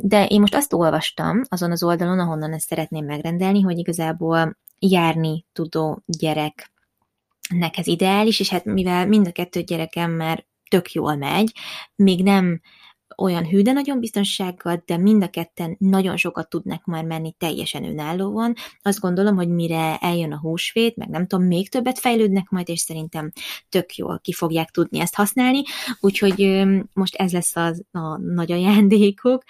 [0.00, 5.44] de én most azt olvastam azon az oldalon, ahonnan ezt szeretném megrendelni, hogy igazából járni
[5.52, 6.72] tudó gyerek
[7.48, 11.52] nek ez ideális, és hát mivel mind a kettő gyerekem már tök jól megy,
[11.94, 12.60] még nem
[13.16, 18.54] olyan hű, nagyon biztonsággal, de mind a ketten nagyon sokat tudnak már menni teljesen önállóan.
[18.82, 22.80] Azt gondolom, hogy mire eljön a húsvét, meg nem tudom, még többet fejlődnek majd, és
[22.80, 23.32] szerintem
[23.68, 25.62] tök jól ki fogják tudni ezt használni.
[26.00, 29.42] Úgyhogy most ez lesz az, a nagy ajándékok,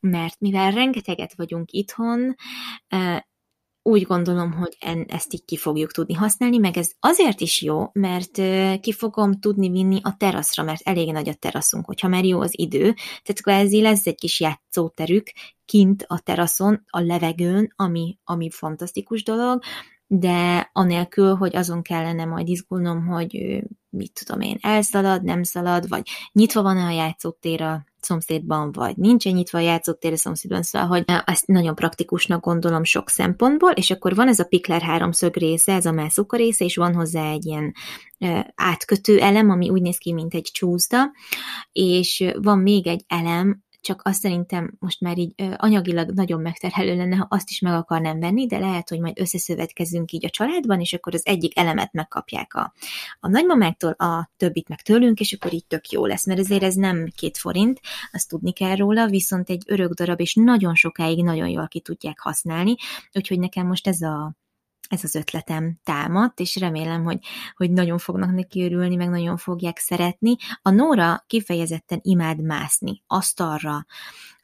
[0.00, 2.34] mert mivel rengeteget vagyunk itthon,
[3.90, 7.90] úgy gondolom, hogy en, ezt így ki fogjuk tudni használni, meg ez azért is jó,
[7.92, 8.32] mert
[8.80, 12.58] ki fogom tudni vinni a teraszra, mert elég nagy a teraszunk, hogyha már jó az
[12.58, 15.26] idő, tehát kvázi lesz egy kis játszóterük
[15.64, 19.62] kint a teraszon, a levegőn, ami, ami fantasztikus dolog,
[20.06, 26.08] de anélkül, hogy azon kellene majd izgulnom, hogy mit tudom én, elszalad, nem szalad, vagy
[26.32, 31.04] nyitva van-e a játszótér a szomszédban, vagy nincsen nyitva a játszótér a szomszédban, szóval, hogy
[31.24, 35.86] ezt nagyon praktikusnak gondolom sok szempontból, és akkor van ez a Pikler háromszög része, ez
[35.86, 37.74] a mászuka része, és van hozzá egy ilyen
[38.54, 41.10] átkötő elem, ami úgy néz ki, mint egy csúszda,
[41.72, 47.16] és van még egy elem, csak azt szerintem most már így anyagilag nagyon megterhelő lenne,
[47.16, 50.92] ha azt is meg akarnám venni, de lehet, hogy majd összeszövetkezünk így a családban, és
[50.92, 52.72] akkor az egyik elemet megkapják a,
[53.20, 56.74] a nagymamáktól, a többit meg tőlünk, és akkor így tök jó lesz, mert ezért ez
[56.74, 57.80] nem két forint,
[58.12, 62.18] azt tudni kell róla, viszont egy örök darab, és nagyon sokáig nagyon jól ki tudják
[62.18, 62.74] használni,
[63.12, 64.34] úgyhogy nekem most ez a
[64.90, 67.18] ez az ötletem támadt, és remélem, hogy,
[67.56, 70.36] hogy nagyon fognak neki örülni, meg nagyon fogják szeretni.
[70.62, 73.86] A Nóra kifejezetten imád mászni, asztalra,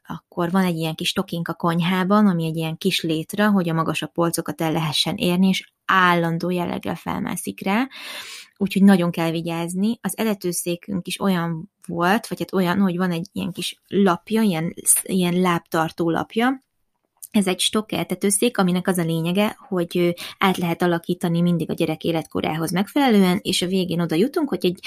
[0.05, 3.73] akkor van egy ilyen kis tokink a konyhában, ami egy ilyen kis létre, hogy a
[3.73, 7.87] magasabb polcokat el lehessen érni, és állandó jelleggel felmászik rá,
[8.57, 9.99] úgyhogy nagyon kell vigyázni.
[10.01, 14.73] Az eletőszékünk is olyan volt, vagy hát olyan, hogy van egy ilyen kis lapja, ilyen,
[15.03, 16.65] ilyen lábtartó lapja,
[17.37, 22.71] ez egy stokkeltetőszék, aminek az a lényege, hogy át lehet alakítani mindig a gyerek életkorához
[22.71, 24.79] megfelelően, és a végén oda jutunk, hogy egy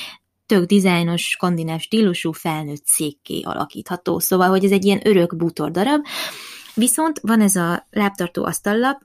[0.46, 4.18] tök dizájnos, skandináv stílusú felnőtt székké alakítható.
[4.18, 6.04] Szóval, hogy ez egy ilyen örök bútor darab.
[6.74, 9.00] Viszont van ez a lábtartó asztallap,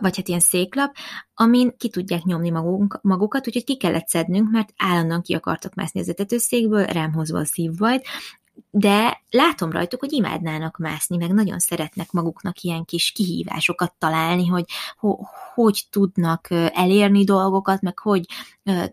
[0.00, 0.94] vagy hát ilyen széklap,
[1.34, 6.00] amin ki tudják nyomni magunk, magukat, úgyhogy ki kellett szednünk, mert állandóan ki akartak mászni
[6.00, 8.06] az etetőszékből, rám hozva a szívbajt,
[8.70, 14.64] de látom rajtuk, hogy imádnának mászni, meg nagyon szeretnek maguknak ilyen kis kihívásokat találni, hogy
[14.96, 15.16] ho,
[15.54, 18.26] hogy tudnak elérni dolgokat, meg hogy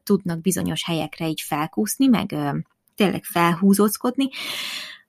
[0.04, 2.36] tudnak bizonyos helyekre így felkúszni, meg
[2.96, 4.30] tényleg felhúzózkodni.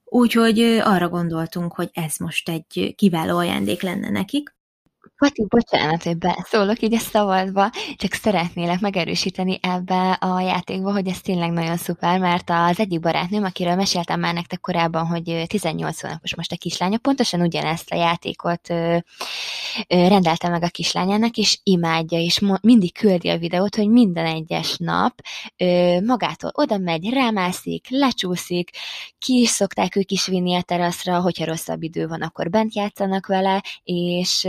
[0.05, 4.55] Úgyhogy arra gondoltunk, hogy ez most egy kiváló ajándék lenne nekik.
[5.17, 11.21] Pati, bocsánat, hogy beszólok így a szavadba, csak szeretnélek megerősíteni ebbe a játékba, hogy ez
[11.21, 16.37] tényleg nagyon szuper, mert az egyik barátnőm, akiről meséltem már nektek korábban, hogy 18 hónapos
[16.37, 18.69] most a kislánya, pontosan ugyanezt a játékot
[19.89, 25.15] rendelte meg a kislányának, és imádja, és mindig küldi a videót, hogy minden egyes nap
[26.05, 28.71] magától oda megy, rámászik, lecsúszik,
[29.19, 33.27] ki is szokták ők is vinni a teraszra, hogyha rosszabb idő van, akkor bent játszanak
[33.27, 34.49] vele, és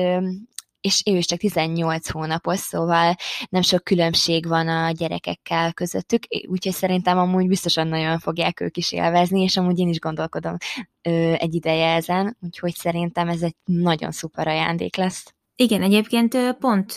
[0.84, 3.16] és ő is csak 18 hónapos, szóval
[3.50, 8.92] nem sok különbség van a gyerekekkel közöttük, úgyhogy szerintem amúgy biztosan nagyon fogják ők is
[8.92, 10.58] élvezni, és amúgy én is gondolkodom
[11.02, 15.34] ö, egy ideje ezen, úgyhogy szerintem ez egy nagyon szuper ajándék lesz.
[15.56, 16.94] Igen, egyébként pont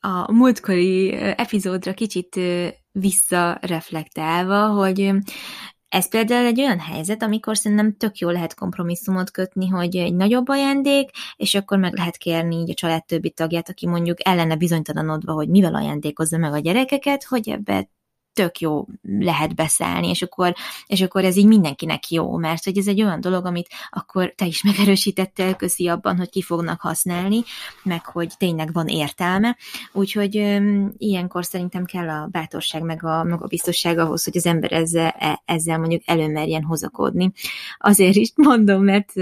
[0.00, 2.40] a múltkori epizódra kicsit
[2.92, 5.12] visszareflektálva, hogy
[5.90, 10.48] ez például egy olyan helyzet, amikor szerintem tök jó lehet kompromisszumot kötni, hogy egy nagyobb
[10.48, 15.32] ajándék, és akkor meg lehet kérni így a család többi tagját, aki mondjuk ellene bizonytalanodva,
[15.32, 17.88] hogy mivel ajándékozza meg a gyerekeket, hogy ebbe
[18.32, 20.54] tök jó lehet beszállni, és akkor,
[20.86, 24.46] és akkor ez így mindenkinek jó, mert hogy ez egy olyan dolog, amit akkor te
[24.46, 27.42] is megerősítettél köszi abban, hogy ki fognak használni,
[27.82, 29.56] meg hogy tényleg van értelme,
[29.92, 35.14] úgyhogy um, ilyenkor szerintem kell a bátorság, meg a magabiztosság ahhoz, hogy az ember ezzel,
[35.18, 37.32] e, ezzel mondjuk előmerjen hozakodni.
[37.78, 39.12] Azért is mondom, mert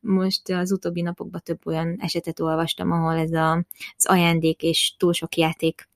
[0.00, 3.52] most az utóbbi napokban több olyan esetet olvastam, ahol ez a,
[3.96, 5.88] az ajándék és túl sok játék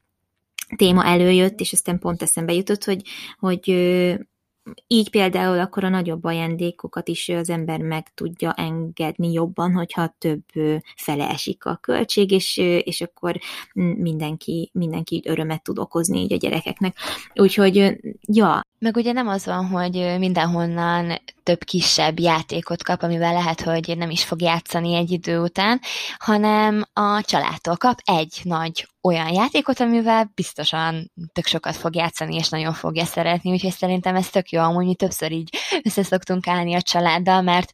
[0.76, 3.02] téma előjött, és aztán pont eszembe jutott, hogy,
[3.38, 3.70] hogy
[4.87, 10.42] így például akkor a nagyobb ajándékokat is az ember meg tudja engedni jobban, hogyha több
[10.96, 13.38] fele esik a költség, és, és akkor
[13.96, 16.96] mindenki, mindenki örömet tud okozni így a gyerekeknek.
[17.35, 18.61] Úgyhogy, ja.
[18.78, 24.11] Meg ugye nem az van, hogy mindenhonnan több kisebb játékot kap, amivel lehet, hogy nem
[24.11, 25.80] is fog játszani egy idő után,
[26.18, 32.49] hanem a családtól kap egy nagy olyan játékot, amivel biztosan tök sokat fog játszani, és
[32.49, 36.83] nagyon fogja szeretni, úgyhogy szerintem ez tök jó, amúgy mi többször így összeszoktunk állni a
[36.83, 37.71] családdal, mert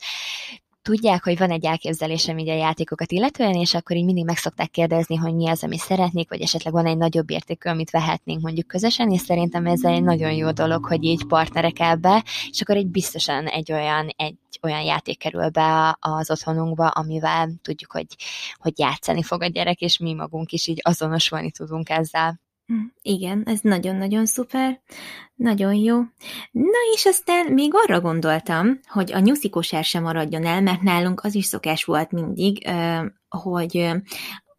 [0.87, 4.70] tudják, hogy van egy elképzelésem így a játékokat illetően, és akkor így mindig meg szokták
[4.70, 8.66] kérdezni, hogy mi az, ami szeretnék, vagy esetleg van egy nagyobb értékű, amit vehetnénk mondjuk
[8.66, 12.87] közösen, és szerintem ez egy nagyon jó dolog, hogy így partnerek ebbe, és akkor egy
[12.87, 18.07] biztosan egy olyan, egy olyan játék kerül be az otthonunkba, amivel tudjuk, hogy,
[18.57, 22.40] hogy játszani fog a gyerek, és mi magunk is így azonosulni tudunk ezzel.
[23.02, 24.81] Igen, ez nagyon-nagyon szuper,
[25.35, 25.96] nagyon jó.
[26.50, 31.24] Na és aztán még arra gondoltam, hogy a nyuszi kosár sem maradjon el, mert nálunk
[31.24, 32.68] az is szokás volt mindig,
[33.29, 33.90] hogy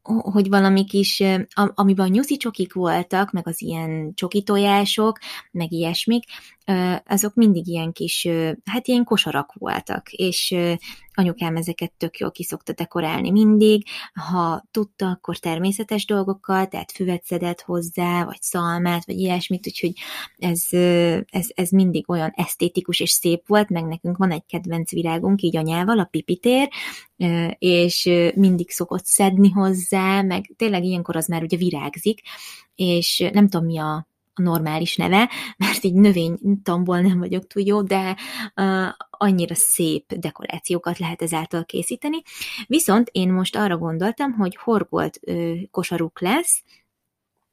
[0.07, 1.23] hogy valami kis,
[1.73, 5.19] amiben a nyuszi csokik voltak, meg az ilyen csoki tojások,
[5.51, 6.23] meg ilyesmik,
[7.05, 8.27] azok mindig ilyen kis,
[8.65, 10.55] hát ilyen kosarak voltak, és
[11.17, 13.85] anyukám ezeket tök jól kiszokta dekorálni mindig,
[14.29, 19.93] ha tudta, akkor természetes dolgokkal, tehát füvet szedett hozzá, vagy szalmát, vagy ilyesmit, úgyhogy
[20.37, 20.63] ez,
[21.29, 25.57] ez, ez mindig olyan esztétikus és szép volt, meg nekünk van egy kedvenc virágunk így
[25.57, 26.69] anyával, a pipitér,
[27.57, 32.21] és mindig szokott szedni hozzá, meg tényleg ilyenkor az már ugye virágzik,
[32.75, 37.81] és nem tudom mi a a normális neve, mert így növénytomból nem vagyok túl jó,
[37.81, 38.17] de
[38.55, 42.21] uh, annyira szép dekorációkat lehet ezáltal készíteni.
[42.67, 46.63] Viszont én most arra gondoltam, hogy horgolt uh, kosaruk lesz,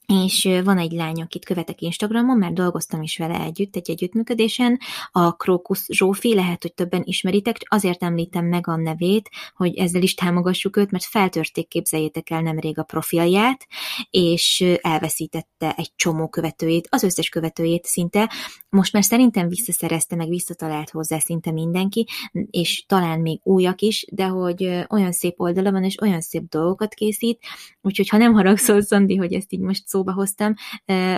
[0.06, 4.78] és van egy lány, akit követek Instagramon, mert dolgoztam is vele együtt egy együttműködésen,
[5.10, 10.14] a Krókusz Zsófi, lehet, hogy többen ismeritek, azért említem meg a nevét, hogy ezzel is
[10.14, 13.66] támogassuk őt, mert feltörték, képzeljétek el nemrég a profilját,
[14.10, 18.32] és elveszítette egy csomó követőjét, az összes követőjét szinte,
[18.68, 22.06] most már szerintem visszaszerezte, meg visszatalált hozzá szinte mindenki,
[22.50, 26.94] és talán még újak is, de hogy olyan szép oldala van, és olyan szép dolgokat
[26.94, 27.38] készít,
[27.80, 30.54] úgyhogy ha nem haragszol, Szandi, hogy ezt így most szóba hoztam,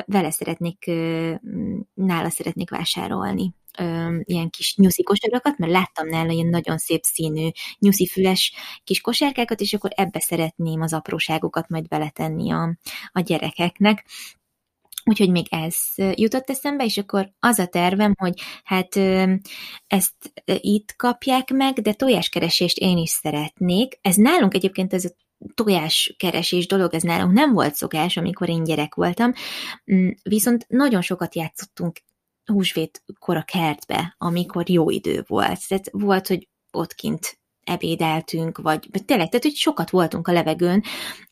[0.07, 0.91] vele szeretnék,
[1.95, 3.55] nála szeretnék vásárolni
[4.23, 8.53] ilyen kis nyuszi kosarakat, mert láttam nála ilyen nagyon szép színű nyuszi füles
[8.85, 12.77] kis kosárkákat, és akkor ebbe szeretném az apróságokat majd beletenni a,
[13.13, 14.05] a gyerekeknek.
[15.05, 18.97] Úgyhogy még ez jutott eszembe, és akkor az a tervem, hogy hát
[19.87, 23.99] ezt itt kapják meg, de tojáskeresést én is szeretnék.
[24.01, 25.09] Ez nálunk egyébként ez a
[25.55, 29.33] tojáskeresés dolog, ez nálunk nem volt szokás, amikor én gyerek voltam,
[29.93, 31.99] mm, viszont nagyon sokat játszottunk
[32.45, 35.69] húsvétkor a kertbe, amikor jó idő volt.
[35.69, 40.83] Tehát volt, hogy ott kint ebédeltünk, vagy, tényleg, tehát hogy sokat voltunk a levegőn,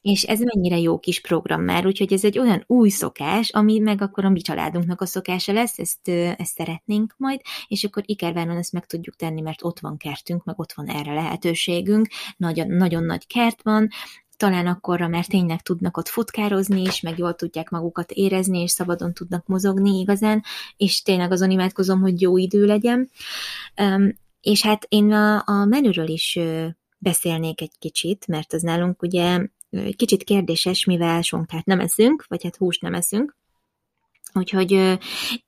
[0.00, 4.02] és ez mennyire jó kis program már, úgyhogy ez egy olyan új szokás, ami meg
[4.02, 8.72] akkor a mi családunknak a szokása lesz, ezt, ezt szeretnénk majd, és akkor Ikerváron ezt
[8.72, 13.26] meg tudjuk tenni, mert ott van kertünk, meg ott van erre lehetőségünk, nagyon, nagyon nagy
[13.26, 13.88] kert van,
[14.36, 19.14] talán akkorra, mert tényleg tudnak ott futkározni is, meg jól tudják magukat érezni, és szabadon
[19.14, 20.42] tudnak mozogni igazán,
[20.76, 23.10] és tényleg azon imádkozom, hogy jó idő legyen.
[24.44, 26.38] És hát én a, a menüről is
[26.98, 29.46] beszélnék egy kicsit, mert az nálunk ugye
[29.96, 33.36] kicsit kérdéses, mivel sonkát nem eszünk, vagy hát húst nem eszünk,
[34.36, 34.98] Úgyhogy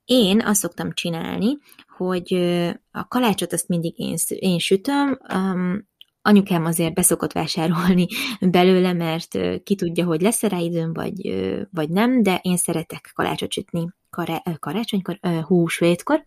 [0.05, 1.59] én azt szoktam csinálni,
[1.97, 2.35] hogy
[2.91, 5.19] a kalácsot azt mindig én, én sütöm,
[6.27, 8.07] anyukám azért beszokott vásárolni
[8.41, 13.53] belőle, mert ki tudja, hogy lesz rá időm, vagy, vagy nem, de én szeretek kalácsot
[13.53, 13.89] sütni
[14.59, 16.25] karácsonykor, húsvétkor,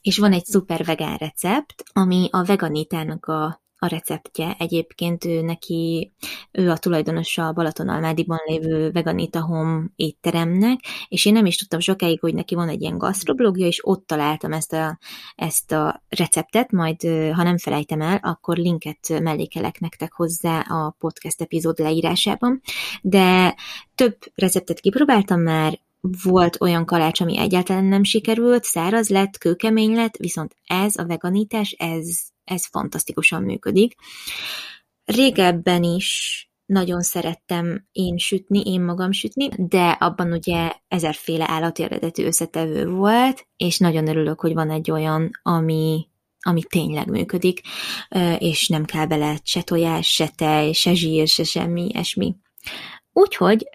[0.00, 4.56] és van egy szuper vegán recept, ami a veganitának a a receptje.
[4.58, 6.12] Egyébként ő neki,
[6.50, 12.20] ő a tulajdonosa a Balatonalmádiban lévő Veganita Home étteremnek, és én nem is tudtam sokáig,
[12.20, 14.98] hogy neki van egy ilyen gasztroblogja, és ott találtam ezt a,
[15.34, 21.40] ezt a receptet, majd ha nem felejtem el, akkor linket mellékelek nektek hozzá a podcast
[21.40, 22.60] epizód leírásában,
[23.02, 23.54] de
[23.94, 25.80] több receptet kipróbáltam már,
[26.22, 31.70] volt olyan kalács, ami egyáltalán nem sikerült, száraz lett, kőkemény lett, viszont ez a veganítás,
[31.70, 33.94] ez ez fantasztikusan működik.
[35.04, 42.24] Régebben is nagyon szerettem én sütni, én magam sütni, de abban ugye ezerféle állati eredetű
[42.24, 46.08] összetevő volt, és nagyon örülök, hogy van egy olyan, ami,
[46.40, 47.60] ami tényleg működik,
[48.38, 52.36] és nem kell bele se tojás, se tej, se zsír, se semmi ilyesmi.
[53.12, 53.68] Úgyhogy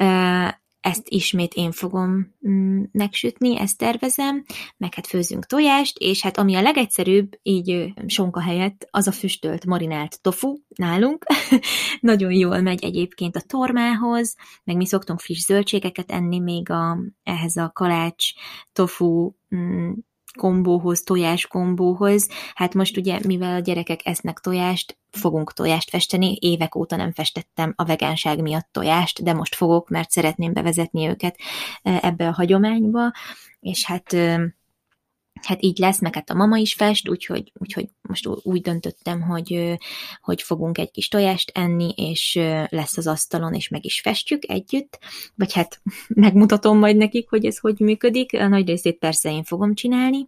[0.88, 4.43] ezt ismét én fogom mm, megsütni, ezt tervezem,
[4.78, 9.65] meg hát főzünk tojást, és hát ami a legegyszerűbb, így sonka helyett, az a füstölt,
[9.65, 11.26] marinált tofu nálunk.
[12.00, 17.56] Nagyon jól megy egyébként a tormához, meg mi szoktunk friss zöldségeket enni még a, ehhez
[17.56, 18.32] a kalács,
[18.73, 19.91] tofu, mm,
[20.37, 22.29] kombóhoz, tojás kombóhoz.
[22.55, 26.37] Hát most ugye, mivel a gyerekek esznek tojást, fogunk tojást festeni.
[26.39, 31.37] Évek óta nem festettem a vegánság miatt tojást, de most fogok, mert szeretném bevezetni őket
[31.81, 33.11] e, ebbe a hagyományba,
[33.59, 34.15] és hát
[35.45, 39.78] hát így lesz, meg hát a mama is fest, úgyhogy, úgyhogy most úgy döntöttem, hogy,
[40.21, 45.00] hogy fogunk egy kis tojást enni, és lesz az asztalon, és meg is festjük együtt,
[45.36, 49.73] vagy hát megmutatom majd nekik, hogy ez hogy működik, a nagy részét persze én fogom
[49.73, 50.28] csinálni,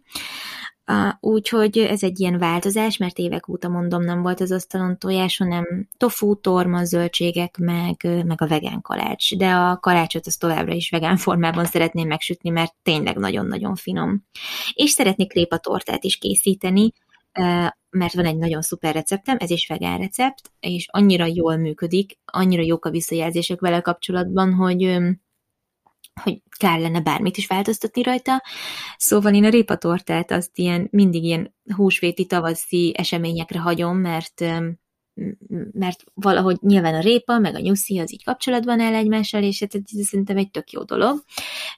[1.20, 5.88] Úgyhogy ez egy ilyen változás, mert évek óta mondom, nem volt az asztalon tojás, hanem
[5.96, 9.36] tofu, torma, zöldségek, meg, meg a vegán kalács.
[9.36, 14.24] De a kalácsot az továbbra is vegán formában szeretném megsütni, mert tényleg nagyon-nagyon finom.
[14.72, 16.92] És szeretnék répatortát is készíteni,
[17.90, 22.62] mert van egy nagyon szuper receptem, ez is vegán recept, és annyira jól működik, annyira
[22.62, 24.98] jók a visszajelzések vele kapcsolatban, hogy
[26.22, 28.42] hogy kellene bármit is változtatni rajta.
[28.96, 34.44] Szóval én a répatortát azt ilyen, mindig ilyen húsvéti, tavaszi eseményekre hagyom, mert
[35.72, 39.74] mert valahogy nyilván a répa, meg a nyuszi az így kapcsolatban áll egymással, és hát
[39.74, 41.24] ez szerintem egy tök jó dolog.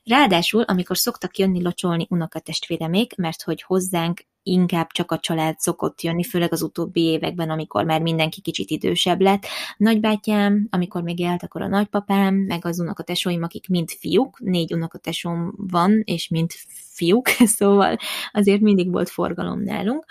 [0.04, 6.24] Ráadásul, amikor szoktak jönni locsolni unokatestvéremék, mert hogy hozzánk inkább csak a család szokott jönni,
[6.24, 9.46] főleg az utóbbi években, amikor már mindenki kicsit idősebb lett.
[9.76, 15.54] Nagybátyám, amikor még élt, akkor a nagypapám, meg az unokatesóim, akik mind fiúk, négy unokatesom
[15.56, 16.50] van, és mind
[16.92, 17.96] fiúk, szóval
[18.32, 20.04] azért mindig volt forgalom nálunk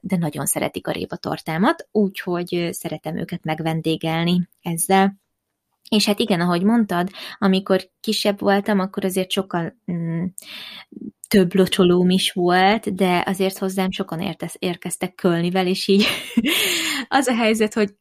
[0.00, 5.20] de nagyon szeretik a répatortámat, úgyhogy szeretem őket megvendégelni ezzel.
[5.88, 10.24] És hát igen, ahogy mondtad, amikor kisebb voltam, akkor azért sokkal mm,
[11.28, 16.06] több locsolóm is volt, de azért hozzám sokan értez, érkeztek Kölnivel, és így
[17.08, 17.94] az a helyzet, hogy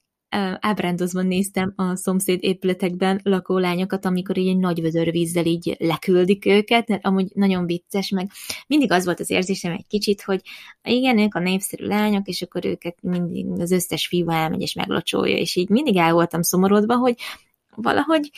[0.60, 6.88] ábrándozva néztem a szomszéd épületekben lakó lányokat, amikor így egy nagy vödörvízzel így leküldik őket,
[6.88, 8.30] mert amúgy nagyon vicces, meg
[8.68, 10.42] mindig az volt az érzésem egy kicsit, hogy
[10.84, 15.36] igen, ők a népszerű lányok, és akkor őket mindig az összes fiú elmegy és meglocsolja,
[15.36, 17.16] és így mindig el voltam szomorodva, hogy
[17.76, 18.30] valahogy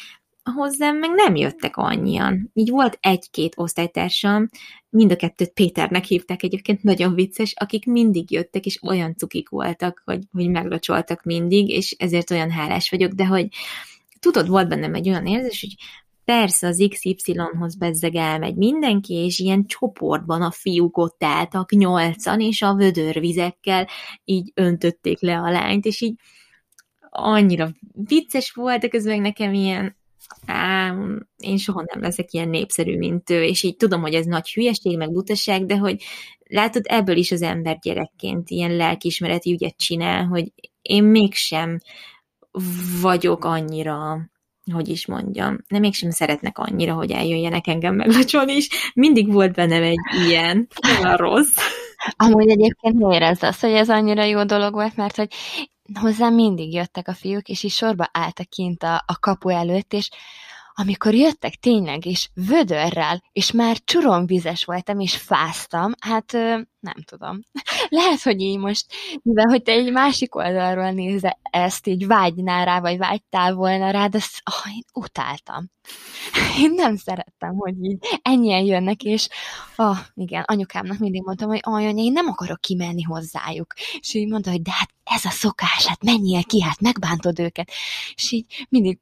[0.51, 2.49] hozzám meg nem jöttek annyian.
[2.53, 4.49] Így volt egy-két osztálytársam,
[4.89, 10.01] mind a kettőt Péternek hívták egyébként, nagyon vicces, akik mindig jöttek, és olyan cukik voltak,
[10.05, 13.47] hogy, hogy meglocsoltak mindig, és ezért olyan hálás vagyok, de hogy
[14.19, 15.75] tudod, volt bennem egy olyan érzés, hogy
[16.25, 22.61] persze az XY-hoz bezzeg elmegy mindenki, és ilyen csoportban a fiúk ott álltak nyolcan, és
[22.61, 23.87] a vödörvizekkel
[24.23, 26.15] így öntötték le a lányt, és így
[27.09, 29.95] annyira vicces volt, de közben nekem ilyen
[30.45, 30.95] á,
[31.37, 34.97] én soha nem leszek ilyen népszerű, mint ő, és így tudom, hogy ez nagy hülyeség,
[34.97, 36.03] meg butaság, de hogy
[36.39, 41.77] látod, ebből is az ember gyerekként ilyen lelkiismereti ügyet csinál, hogy én mégsem
[43.01, 44.31] vagyok annyira
[44.71, 49.83] hogy is mondjam, nem mégsem szeretnek annyira, hogy eljöjjenek engem meglacsolni, és mindig volt bennem
[49.83, 50.67] egy ilyen,
[50.99, 51.55] olyan rossz.
[52.15, 55.27] Amúgy egyébként ez az, hogy ez annyira jó dolog volt, mert hogy
[55.93, 60.09] hozzám mindig jöttek a fiúk, és így sorba álltak kint a, a kapu előtt, és
[60.75, 66.31] amikor jöttek tényleg, és vödörrel, és már csuromvizes voltam, és fáztam, hát
[66.83, 67.39] nem tudom.
[67.89, 68.85] Lehet, hogy így most,
[69.21, 74.07] mivel hogy te egy másik oldalról nézze ezt, így vágynál rá, vagy vágytál volna rá,
[74.07, 75.71] de azt, oh, én utáltam.
[76.61, 79.27] Én nem szerettem, hogy így ennyien jönnek, és
[79.75, 83.73] oh, igen, anyukámnak mindig mondtam, hogy olyan, én nem akarok kimenni hozzájuk.
[83.99, 87.71] És így mondta, hogy de hát ez a szokás, hát menjél ki, hát megbántod őket.
[88.15, 88.99] És így mindig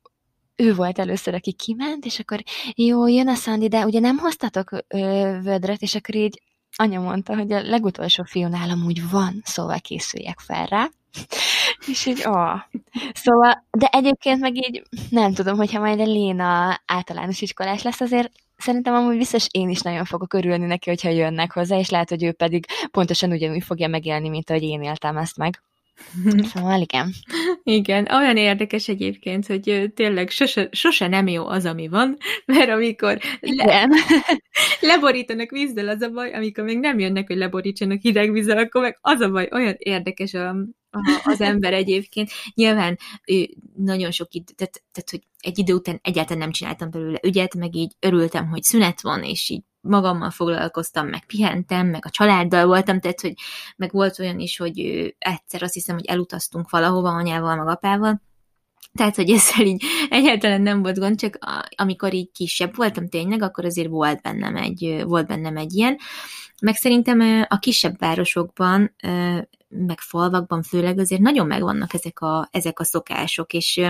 [0.62, 2.44] ő volt először, aki kiment, és akkor
[2.76, 4.98] jó, jön a Szandi, de ugye nem hoztatok ö,
[5.44, 6.42] vödröt, és akkor így
[6.76, 10.90] anya mondta, hogy a legutolsó fiúnál amúgy van, szóval készüljek fel rá.
[11.92, 12.34] És így, ó.
[13.14, 18.32] Szóval, de egyébként meg így nem tudom, hogyha majd a Léna általános iskolás lesz, azért
[18.58, 22.24] szerintem amúgy biztos én is nagyon fogok örülni neki, hogyha jönnek hozzá, és lehet, hogy
[22.24, 25.62] ő pedig pontosan ugyanúgy fogja megélni, mint ahogy én éltem ezt meg.
[26.54, 27.14] Szóval igen.
[27.64, 33.20] Igen, olyan érdekes egyébként, hogy tényleg sose, sose nem jó az, ami van, mert amikor
[33.40, 33.88] le,
[34.92, 38.98] leborítanak vízzel az a baj, amikor még nem jönnek, hogy leborítsanak hideg vízzel, akkor meg
[39.02, 40.50] az a baj, olyan érdekes a,
[40.90, 42.30] a, az ember egyébként.
[42.54, 47.20] Nyilván ő nagyon sok idő, tehát, tehát, hogy egy idő után egyáltalán nem csináltam belőle
[47.24, 52.10] ügyet, meg így örültem, hogy szünet van, és így magammal foglalkoztam, meg pihentem, meg a
[52.10, 53.34] családdal voltam, tehát, hogy
[53.76, 54.80] meg volt olyan is, hogy
[55.18, 58.22] egyszer azt hiszem, hogy elutaztunk valahova anyával, meg apával,
[58.94, 61.38] tehát, hogy ezzel így egyáltalán nem volt gond, csak
[61.76, 65.98] amikor így kisebb voltam tényleg, akkor azért volt bennem egy, volt bennem egy ilyen.
[66.62, 68.96] Meg szerintem a kisebb városokban
[69.72, 73.82] meg falvakban főleg azért nagyon megvannak ezek a, ezek a szokások, és,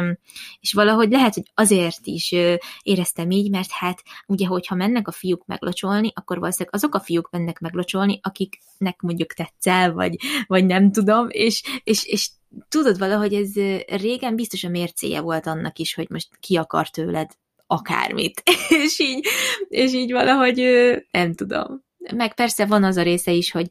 [0.59, 2.35] és valahogy lehet, hogy azért is
[2.81, 7.29] éreztem így, mert hát ugye, hogyha mennek a fiúk meglocsolni, akkor valószínűleg azok a fiúk
[7.31, 10.15] mennek meglocsolni, akiknek mondjuk tetszel, vagy,
[10.47, 12.29] vagy nem tudom, és, és, és
[12.69, 13.53] tudod valahogy ez
[13.87, 17.31] régen biztos a mércéje volt annak is, hogy most ki akar tőled
[17.67, 18.43] akármit,
[18.85, 19.27] és így,
[19.67, 20.63] és így valahogy
[21.11, 21.89] nem tudom.
[22.15, 23.67] Meg persze van az a része is, hogy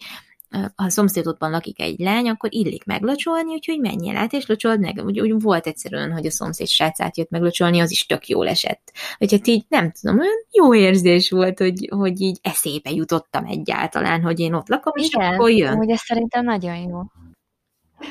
[0.74, 5.04] ha szomszédodban lakik egy lány, akkor illik meglocsolni, úgyhogy menjél át, és locsold meg.
[5.04, 8.92] Úgy, úgy volt egyszerűen, hogy a szomszéd srácát jött meglocsolni, az is tök jól esett.
[9.18, 14.22] Vagy hát így, nem tudom, olyan jó érzés volt, hogy, hogy így eszébe jutottam egyáltalán,
[14.22, 15.90] hogy én ott lakom, és Igen, akkor jön.
[15.90, 17.00] Ez szerintem nagyon jó.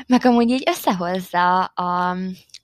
[0.08, 2.10] Meg amúgy így összehozza a,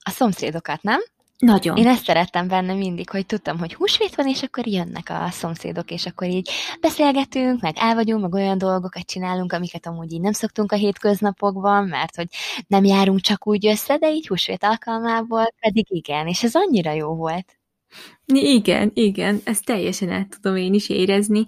[0.02, 1.00] a szomszédokat, nem?
[1.38, 1.76] Nagyon.
[1.76, 5.90] Én ezt szerettem benne mindig, hogy tudtam, hogy húsvét van, és akkor jönnek a szomszédok,
[5.90, 10.32] és akkor így beszélgetünk, meg el vagyunk, meg olyan dolgokat csinálunk, amiket amúgy így nem
[10.32, 12.26] szoktunk a hétköznapokban, mert hogy
[12.66, 17.14] nem járunk csak úgy össze, de így húsvét alkalmából pedig igen, és ez annyira jó
[17.14, 17.58] volt.
[18.34, 21.44] Igen, igen, ezt teljesen át tudom én is érezni.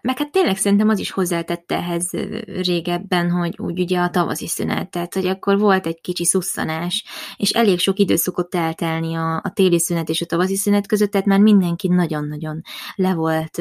[0.00, 2.10] Meg hát tényleg szerintem az is hozzátette ehhez
[2.46, 7.04] régebben, hogy úgy ugye a tavaszi szünet, tehát hogy akkor volt egy kicsi szusszanás,
[7.36, 11.10] és elég sok idő szokott eltelni a, a téli szünet és a tavaszi szünet között,
[11.10, 12.60] tehát már mindenki nagyon-nagyon
[12.94, 13.60] le volt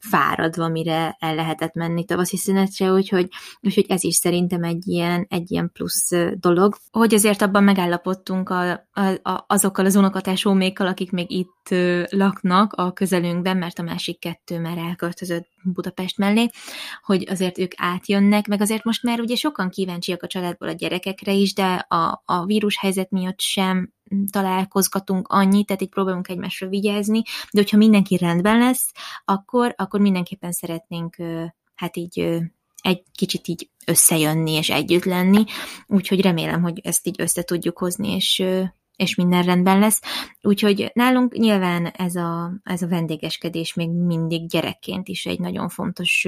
[0.00, 3.28] fáradva, mire el lehetett menni tavaszi szünetre, úgyhogy,
[3.60, 6.76] úgyhogy ez is szerintem egy ilyen, egy ilyen plusz dolog.
[6.90, 11.59] Hogy azért abban megállapodtunk a, a, a, azokkal az unokatásómékkal, akik még itt
[12.08, 16.48] laknak a közelünkben, mert a másik kettő már elköltözött Budapest mellé,
[17.02, 21.32] hogy azért ők átjönnek, meg azért most már ugye sokan kíváncsiak a családból a gyerekekre
[21.32, 23.92] is, de a, a vírushelyzet miatt sem
[24.30, 28.92] találkozgatunk annyit, tehát így próbálunk egymásra vigyázni, de hogyha mindenki rendben lesz,
[29.24, 31.16] akkor, akkor mindenképpen szeretnénk
[31.74, 32.40] hát így
[32.80, 35.44] egy kicsit így összejönni és együtt lenni,
[35.86, 38.42] úgyhogy remélem, hogy ezt így össze tudjuk hozni, és,
[39.00, 40.00] és minden rendben lesz.
[40.42, 46.26] Úgyhogy nálunk nyilván ez a, ez a vendégeskedés még mindig gyerekként is egy nagyon fontos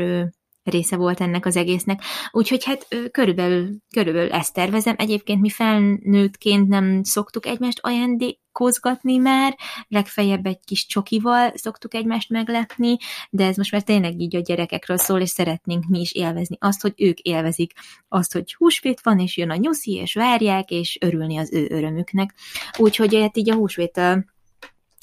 [0.64, 2.02] része volt ennek az egésznek.
[2.30, 4.94] Úgyhogy hát körülbelül, körülbelül ezt tervezem.
[4.98, 9.56] Egyébként mi felnőttként nem szoktuk egymást ajándékozgatni már,
[9.88, 12.96] legfeljebb egy kis csokival szoktuk egymást meglepni,
[13.30, 16.80] de ez most már tényleg így a gyerekekről szól, és szeretnénk mi is élvezni azt,
[16.80, 17.72] hogy ők élvezik
[18.08, 22.34] azt, hogy húsvét van, és jön a nyuszi, és várják, és örülni az ő örömüknek.
[22.78, 24.00] Úgyhogy hát így a húsvét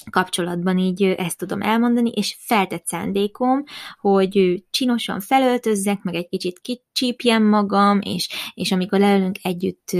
[0.09, 3.63] kapcsolatban így ezt tudom elmondani, és feltett szándékom,
[3.99, 9.91] hogy csinosan felöltözzek, meg egy kicsit kicsípjem magam, és, és amikor leülünk együtt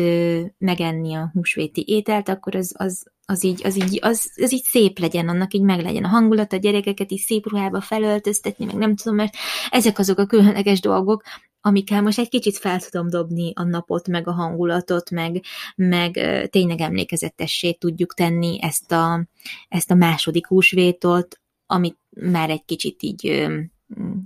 [0.58, 5.00] megenni a húsvéti ételt, akkor az, az, az így, az így, az, az így szép
[5.00, 8.96] legyen, annak így meg legyen a hangulat, a gyerekeket is szép ruhába felöltöztetni, meg nem
[8.96, 9.34] tudom, mert
[9.70, 11.24] ezek azok a különleges dolgok,
[11.62, 15.44] amikkel most egy kicsit fel tudom dobni a napot, meg a hangulatot, meg,
[15.76, 16.12] meg
[16.50, 19.28] tényleg emlékezetessé tudjuk tenni ezt a,
[19.70, 23.48] ezt a második húsvétot, amit már egy kicsit így,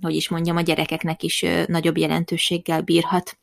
[0.02, 3.38] hogy is mondjam, a gyerekeknek is nagyobb jelentőséggel bírhat.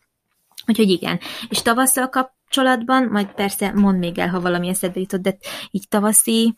[0.67, 1.21] Úgyhogy igen.
[1.49, 2.09] És tavasszal
[2.51, 5.37] kapcsolatban, majd persze mond még el, ha valami eszedbe jutott, de
[5.71, 6.57] így tavaszi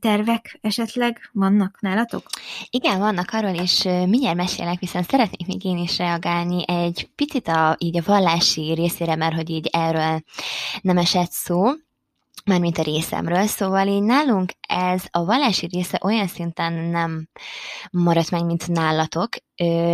[0.00, 2.26] tervek esetleg vannak nálatok?
[2.70, 7.76] Igen, vannak arról, és mindjárt mesélek, viszont szeretnék még én is reagálni egy picit a,
[7.78, 10.22] így a vallási részére, mert hogy így erről
[10.82, 11.62] nem esett szó
[12.44, 17.28] mármint a részemről, szóval így nálunk ez a vallási része olyan szinten nem
[17.90, 19.28] maradt meg, mint nálatok,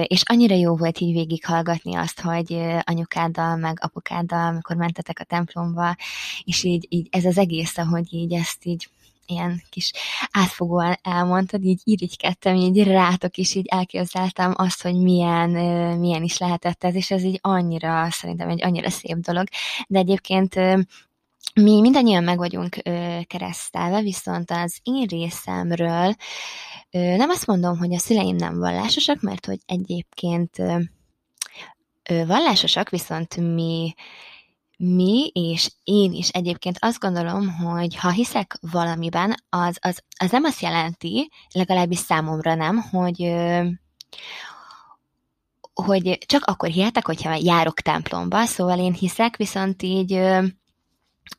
[0.03, 5.96] és annyira jó volt így végighallgatni azt, hogy anyukáddal, meg apukáddal, amikor mentetek a templomba,
[6.44, 8.88] és így, így ez az egész, ahogy így ezt így
[9.26, 9.92] ilyen kis
[10.30, 15.51] átfogóan elmondtad, így irigykedtem így rátok, és így elképzeltem azt, hogy milyen,
[15.98, 19.46] milyen is lehetett ez, és ez így annyira, szerintem egy annyira szép dolog.
[19.88, 20.55] De egyébként
[21.55, 22.76] mi mindannyian meg vagyunk
[23.26, 26.14] keresztelve, viszont az én részemről
[26.90, 30.57] nem azt mondom, hogy a szüleim nem vallásosak, mert hogy egyébként
[32.26, 33.94] vallásosak, viszont mi
[34.82, 40.44] mi, és én is egyébként azt gondolom, hogy ha hiszek valamiben, az, az, az nem
[40.44, 43.34] azt jelenti, legalábbis számomra nem, hogy,
[45.74, 50.20] hogy csak akkor hihetek, hogyha járok templomba, szóval én hiszek, viszont így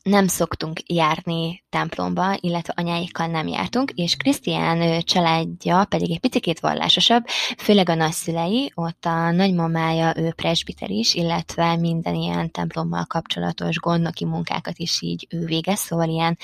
[0.04, 7.28] nem szoktunk járni templomba, illetve anyáikkal nem jártunk, és Krisztián családja pedig egy picit vallásosabb,
[7.58, 14.26] főleg a nagyszülei, ott a nagymamája ő presbiter is, illetve minden ilyen templommal kapcsolatos gondnoki
[14.26, 16.38] munkákat is így ő végez, szóval ilyen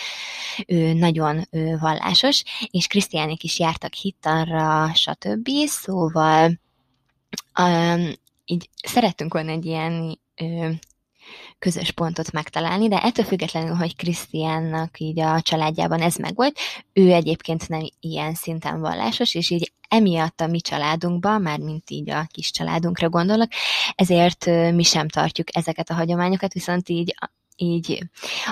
[0.68, 5.50] ő nagyon ő vallásos, és Krisztiánik is jártak hittanra, stb.
[5.66, 6.60] Szóval
[7.60, 8.12] um,
[8.46, 10.20] így szerettünk volna egy ilyen
[11.60, 16.58] közös pontot megtalálni, de ettől függetlenül, hogy Krisztiánnak így a családjában ez megvolt,
[16.94, 22.10] ő egyébként nem ilyen szinten vallásos, és így emiatt a mi családunkban, már mint így
[22.10, 23.50] a kis családunkra gondolok,
[23.96, 27.16] ezért mi sem tartjuk ezeket a hagyományokat, viszont így
[27.60, 28.04] így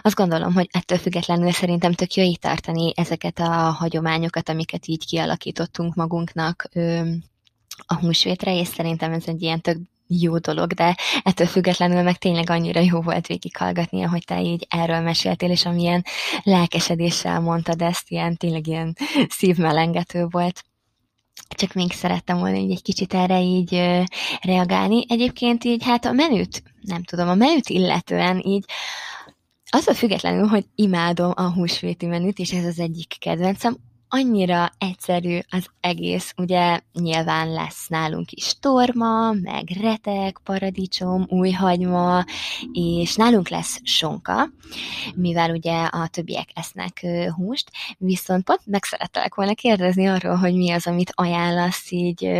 [0.01, 5.05] azt gondolom, hogy ettől függetlenül szerintem tök jó így tartani ezeket a hagyományokat, amiket így
[5.05, 6.69] kialakítottunk magunknak
[7.85, 9.77] a húsvétre, és szerintem ez egy ilyen tök
[10.07, 14.99] jó dolog, de ettől függetlenül meg tényleg annyira jó volt végighallgatni, ahogy te így erről
[14.99, 16.05] meséltél, és amilyen
[16.43, 18.97] lelkesedéssel mondtad ezt, ilyen tényleg ilyen
[19.29, 20.63] szívmelengető volt.
[21.55, 24.01] Csak még szerettem volna így egy kicsit erre így ö,
[24.41, 25.05] reagálni.
[25.07, 28.65] Egyébként így hát a menüt, nem tudom, a menüt illetően így
[29.69, 33.77] az a függetlenül, hogy imádom a húsvéti menüt, és ez az egyik kedvencem,
[34.15, 42.23] annyira egyszerű az egész, ugye nyilván lesz nálunk is torma, meg retek, paradicsom, új hagyma,
[42.71, 44.49] és nálunk lesz sonka,
[45.15, 47.05] mivel ugye a többiek esznek
[47.35, 52.31] húst, viszont pont meg szerettelek volna kérdezni arról, hogy mi az, amit ajánlasz így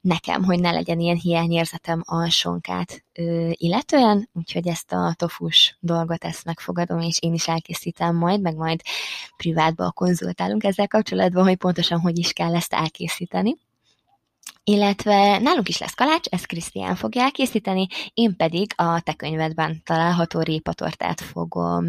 [0.00, 3.03] nekem, hogy ne legyen ilyen hiányérzetem a sonkát
[3.50, 8.80] illetően, úgyhogy ezt a tofus dolgot ezt megfogadom, és én is elkészítem majd, meg majd
[9.36, 13.56] privátba konzultálunk ezzel kapcsolatban, hogy pontosan hogy is kell ezt elkészíteni.
[14.66, 20.40] Illetve nálunk is lesz kalács, ezt Krisztián fogja elkészíteni, én pedig a te könyvedben található
[20.40, 21.86] répatortát fogom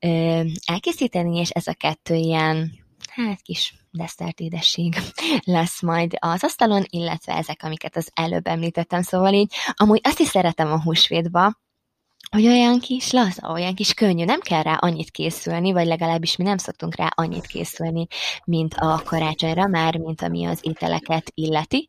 [0.00, 2.72] ö, elkészíteni, és ez a kettő ilyen,
[3.08, 4.96] hát kis desztert édesség
[5.44, 10.28] lesz majd az asztalon, illetve ezek, amiket az előbb említettem, szóval így amúgy azt is
[10.28, 11.58] szeretem a húsvétba,
[12.30, 16.44] hogy olyan kis laza, olyan kis könnyű, nem kell rá annyit készülni, vagy legalábbis mi
[16.44, 18.06] nem szoktunk rá annyit készülni,
[18.44, 21.88] mint a karácsonyra, már mint ami az ételeket illeti,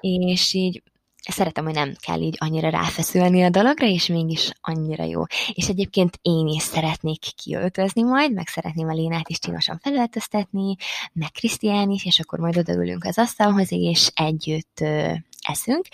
[0.00, 0.82] és így
[1.28, 5.22] szeretem, hogy nem kell így annyira ráfeszülni a dologra, és mégis annyira jó.
[5.52, 10.76] És egyébként én is szeretnék kiöltözni majd, meg szeretném a Lénát is csinosan felöltöztetni,
[11.12, 15.86] meg Krisztián is, és akkor majd odaülünk az asztalhoz, és együtt ö, eszünk,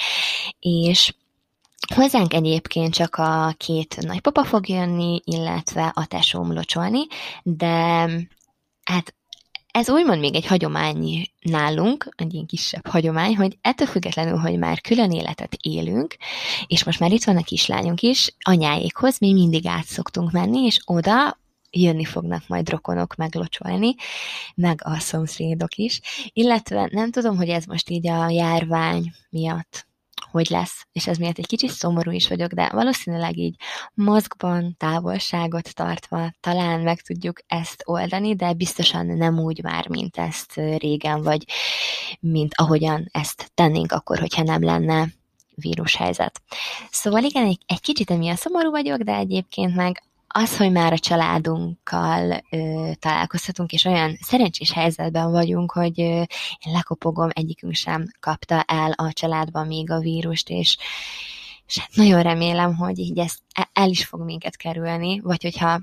[0.59, 1.15] és
[1.95, 7.07] Hozzánk egyébként csak a két nagypapa fog jönni, illetve a tesóm locsolni,
[7.43, 7.67] de
[8.85, 9.15] hát
[9.77, 14.81] ez úgymond még egy hagyomány nálunk, egy ilyen kisebb hagyomány, hogy ettől függetlenül, hogy már
[14.81, 16.17] külön életet élünk,
[16.67, 20.81] és most már itt van a kislányunk is, anyáékhoz mi mindig át szoktunk menni, és
[20.85, 21.39] oda
[21.71, 23.95] jönni fognak majd rokonok meglocsolni,
[24.55, 26.01] meg a szomszédok is,
[26.33, 29.86] illetve nem tudom, hogy ez most így a járvány miatt
[30.37, 33.55] hogy lesz, és ez miatt egy kicsit szomorú is vagyok, de valószínűleg így
[33.95, 40.55] mozgban, távolságot tartva talán meg tudjuk ezt oldani, de biztosan nem úgy már, mint ezt
[40.55, 41.45] régen, vagy
[42.21, 45.09] mint ahogyan ezt tennénk akkor, hogyha nem lenne
[45.55, 46.43] vírushelyzet.
[46.91, 50.03] Szóval igen, egy, egy kicsit emiatt szomorú vagyok, de egyébként meg
[50.39, 56.05] az, hogy már a családunkkal ö, találkozhatunk, és olyan szerencsés helyzetben vagyunk, hogy ö,
[56.65, 60.77] én lekopogom, egyikünk sem kapta el a családban még a vírust, és
[61.67, 63.41] és hát nagyon remélem, hogy így ezt
[63.73, 65.81] el is fog minket kerülni, vagy hogyha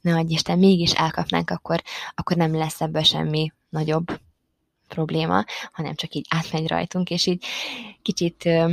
[0.00, 1.82] ne adj Isten, mégis elkapnánk, akkor,
[2.14, 4.20] akkor nem lesz ebből semmi nagyobb
[4.88, 7.44] probléma, hanem csak így átmegy rajtunk, és így
[8.02, 8.72] kicsit ö,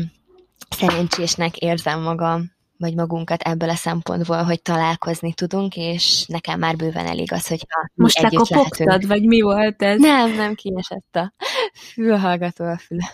[0.69, 7.05] szerencsésnek érzem magam, vagy magunkat ebből a szempontból, hogy találkozni tudunk, és nekem már bőven
[7.05, 9.99] elég az, hogy ha Most lekopogtad, vagy mi volt ez?
[9.99, 11.33] Nem, nem, kiesett a
[11.73, 13.09] fülhallgató a fülem.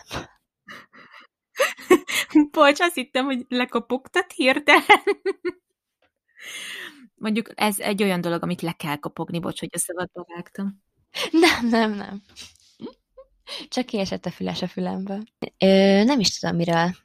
[2.52, 4.84] Bocs, azt hittem, hogy lekopogtat hirtelen.
[7.16, 10.84] Mondjuk ez egy olyan dolog, amit le kell kopogni, bocs, hogy a szabadba vágtam.
[11.32, 12.22] Nem, nem, nem.
[13.70, 15.24] Csak kiesett a füles a fülemből.
[15.58, 16.96] Ö, nem is tudom, miről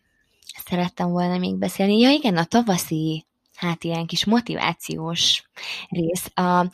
[0.65, 1.99] szerettem volna még beszélni.
[1.99, 5.43] Ja igen, a tavaszi, hát ilyen kis motivációs
[5.89, 6.31] rész.
[6.35, 6.71] A,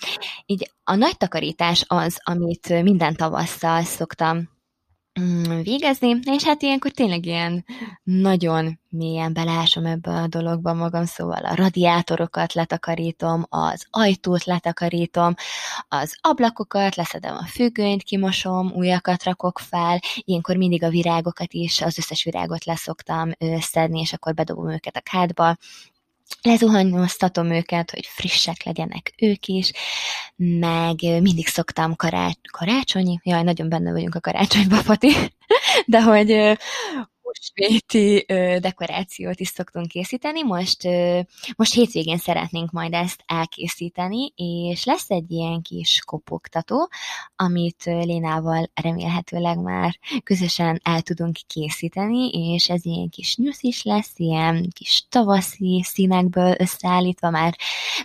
[0.47, 4.54] így a nagy takarítás az, amit minden tavasszal szoktam
[5.63, 7.65] végezni, és hát ilyenkor tényleg ilyen
[8.03, 15.35] nagyon mélyen belásom ebbe a dologba magam, szóval a radiátorokat letakarítom, az ajtót letakarítom,
[15.89, 21.99] az ablakokat, leszedem a függönyt, kimosom, újakat rakok fel, ilyenkor mindig a virágokat is, az
[21.99, 25.57] összes virágot leszoktam szedni, és akkor bedobom őket a kádba,
[26.43, 29.73] lezuhanyoztatom őket, hogy frissek legyenek ők is,
[30.37, 35.13] meg mindig szoktam karács, karácsonyi, jaj, nagyon benne vagyunk a karácsonyba, Pati,
[35.87, 36.59] de hogy
[37.37, 38.25] húsvéti
[38.61, 40.43] dekorációt is szoktunk készíteni.
[40.43, 40.83] Most,
[41.57, 46.89] most hétvégén szeretnénk majd ezt elkészíteni, és lesz egy ilyen kis kopogtató,
[47.37, 54.13] amit Lénával remélhetőleg már közösen el tudunk készíteni, és ez ilyen kis nyusz is lesz,
[54.17, 57.57] ilyen kis tavaszi színekből összeállítva, már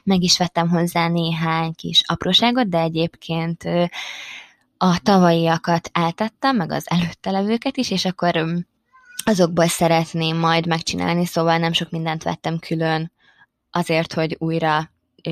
[0.03, 3.63] meg is vettem hozzá néhány kis apróságot, de egyébként
[4.77, 8.65] a tavalyiakat eltettem, meg az előtte levőket is, és akkor
[9.23, 13.11] azokból szeretném majd megcsinálni, szóval nem sok mindent vettem külön
[13.71, 14.91] azért, hogy újra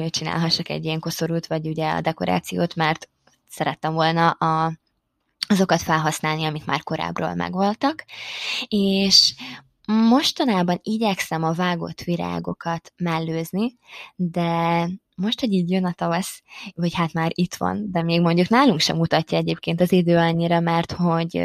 [0.09, 3.09] csinálhassak egy ilyen koszorút, vagy ugye a dekorációt, mert
[3.49, 4.73] szerettem volna a,
[5.47, 8.05] azokat felhasználni, amik már korábbról megvoltak,
[8.67, 9.33] és
[9.87, 13.77] mostanában igyekszem a vágott virágokat mellőzni,
[14.15, 16.41] de most, hogy így jön a tavasz,
[16.75, 20.59] vagy hát már itt van, de még mondjuk nálunk sem mutatja egyébként az idő annyira,
[20.59, 21.37] mert hogy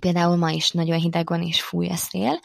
[0.00, 2.40] Például ma is nagyon hideg és fúj a szél,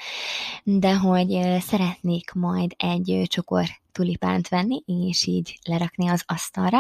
[0.64, 3.66] de hogy szeretnék majd egy csokor
[3.98, 6.78] tulipánt venni, és így lerakni az asztalra,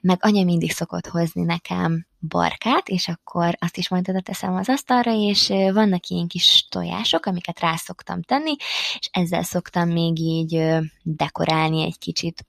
[0.00, 4.68] meg anya mindig szokott hozni nekem barkát, és akkor azt is majd oda teszem az
[4.68, 8.54] asztalra, és vannak ilyen kis tojások, amiket rá szoktam tenni,
[8.98, 10.64] és ezzel szoktam még így
[11.02, 12.46] dekorálni egy kicsit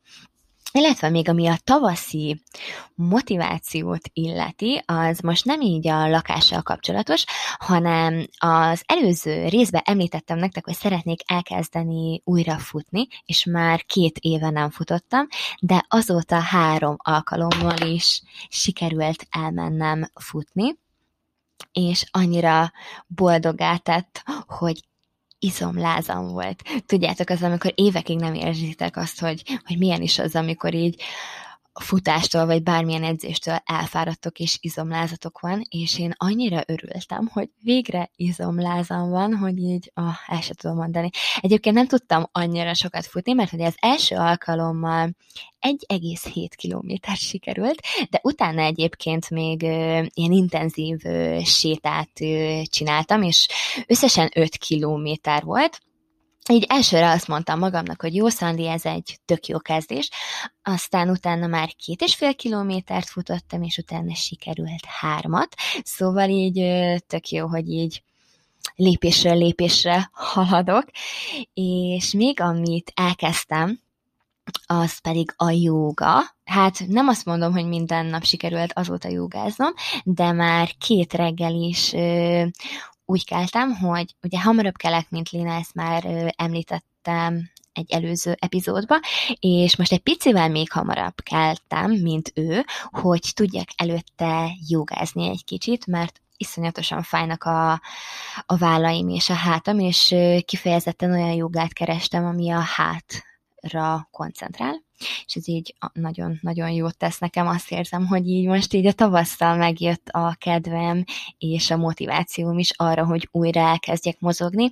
[0.72, 2.42] illetve még ami a tavaszi
[2.96, 7.26] motivációt illeti, az most nem így a lakással kapcsolatos,
[7.58, 14.50] hanem az előző részben említettem nektek, hogy szeretnék elkezdeni újra futni, és már két éve
[14.50, 15.28] nem futottam,
[15.60, 20.78] de azóta három alkalommal is sikerült elmennem futni,
[21.72, 22.72] és annyira
[23.08, 24.80] boldogá tett, hogy
[25.40, 26.64] izomlázam volt.
[26.86, 31.02] Tudjátok, az, amikor évekig nem érzitek azt, hogy, hogy milyen is az, amikor így
[31.82, 39.10] futástól, vagy bármilyen edzéstől elfáradtok és izomlázatok van, és én annyira örültem, hogy végre izomlázam
[39.10, 41.10] van, hogy így, ah, el sem tudom mondani.
[41.40, 45.16] Egyébként nem tudtam annyira sokat futni, mert hogy az első alkalommal
[45.62, 50.98] 1,7 kilométer sikerült, de utána egyébként még ilyen intenzív
[51.44, 52.12] sétát
[52.64, 53.48] csináltam, és
[53.88, 55.80] összesen 5 kilométer volt,
[56.50, 60.10] így elsőre azt mondtam magamnak, hogy jó, Szandi, ez egy tök jó kezdés,
[60.64, 66.64] aztán utána már két és fél kilométert futottam, és utána sikerült hármat, szóval így
[67.08, 68.04] tök jó, hogy így
[68.76, 70.86] lépésről lépésre haladok,
[71.54, 73.80] és még amit elkezdtem,
[74.66, 76.36] az pedig a jóga.
[76.44, 79.74] Hát nem azt mondom, hogy minden nap sikerült azóta jogáznom,
[80.04, 82.46] de már két reggel is ö,
[83.10, 89.00] úgy keltem, hogy ugye hamarabb kelek, mint Lina, ezt már említettem egy előző epizódba,
[89.40, 95.86] és most egy picivel még hamarabb keltem, mint ő, hogy tudjak előtte jogázni egy kicsit,
[95.88, 97.72] mert iszonyatosan fájnak a,
[98.46, 104.88] a vállaim és a hátam, és kifejezetten olyan jogát kerestem, ami a hátra koncentrál
[105.26, 109.56] és ez így nagyon-nagyon jót tesz nekem, azt érzem, hogy így most így a tavasszal
[109.56, 111.04] megjött a kedvem
[111.38, 114.72] és a motivációm is arra, hogy újra elkezdjek mozogni,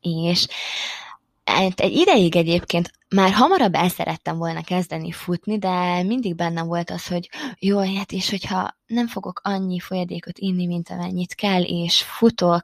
[0.00, 0.46] és
[1.56, 7.06] egy ideig egyébként már hamarabb el szerettem volna kezdeni futni, de mindig bennem volt az,
[7.06, 7.28] hogy
[7.58, 12.62] jó, hát és hogyha nem fogok annyi folyadékot inni, mint amennyit kell, és futok,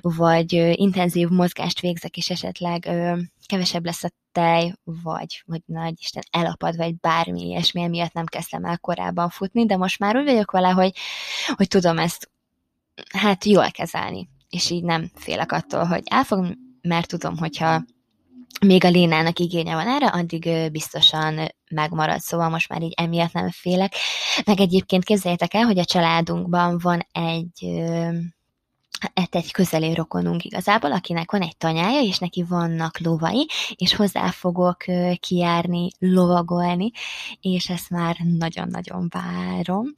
[0.00, 2.88] vagy intenzív mozgást végzek, és esetleg
[3.46, 8.64] kevesebb lesz a tej, vagy, vagy nagy Isten elapad, vagy bármi ilyesmi, miatt nem kezdtem
[8.64, 10.92] el korábban futni, de most már úgy vagyok vele, hogy,
[11.54, 12.30] hogy tudom ezt
[13.12, 17.82] hát jól kezelni, és így nem félek attól, hogy elfog, mert tudom, hogyha
[18.66, 23.50] még a Lénának igénye van erre, addig biztosan megmarad, szóval most már így emiatt nem
[23.50, 23.94] félek.
[24.44, 27.82] Meg egyébként képzeljétek el, hogy a családunkban van egy
[29.14, 34.30] hát egy közeli rokonunk igazából, akinek van egy tanyája, és neki vannak lovai, és hozzá
[34.30, 34.84] fogok
[35.20, 36.90] kijárni, lovagolni,
[37.40, 39.92] és ezt már nagyon-nagyon várom.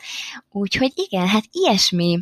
[0.51, 2.21] Úgyhogy igen, hát ilyesmi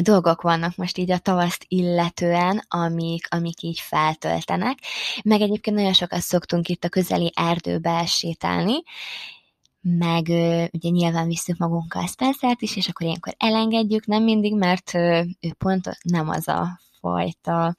[0.00, 4.78] dolgok vannak most így a tavaszt illetően, amik, amik így feltöltenek.
[5.22, 8.82] Meg egyébként nagyon sokat szoktunk itt a közeli erdőbe sétálni,
[9.80, 10.26] meg
[10.72, 14.94] ugye nyilván visszük magunkkal Spencer-t is, és akkor ilyenkor elengedjük, nem mindig, mert
[15.40, 17.76] ő pont nem az a fajta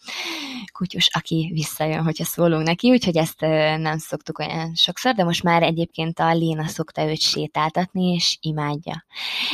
[0.71, 3.41] kutyus, aki visszajön, hogyha szólunk neki, úgyhogy ezt
[3.77, 9.05] nem szoktuk olyan sokszor, de most már egyébként a Léna szokta őt sétáltatni, és imádja.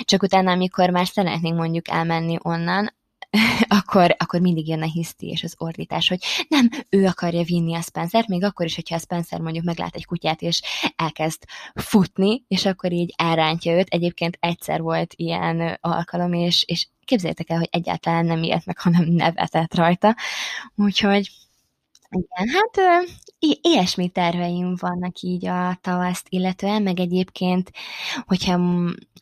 [0.02, 2.96] Csak utána, amikor már szeretnénk mondjuk elmenni onnan,
[3.80, 7.82] akkor, akkor mindig jön a hiszti és az ordítás, hogy nem, ő akarja vinni a
[7.82, 10.62] spencer még akkor is, hogyha a Spencer mondjuk meglát egy kutyát, és
[10.96, 11.44] elkezd
[11.74, 13.88] futni, és akkor így elrántja őt.
[13.90, 19.06] Egyébként egyszer volt ilyen alkalom, és, és képzeljétek el, hogy egyáltalán nem ilyet meg, hanem
[19.06, 20.16] nevetett rajta.
[20.76, 21.30] Úgyhogy
[22.10, 23.06] igen, hát
[23.40, 27.72] i- ilyesmi terveim vannak így a tavaszt illetően, meg egyébként,
[28.26, 28.60] hogyha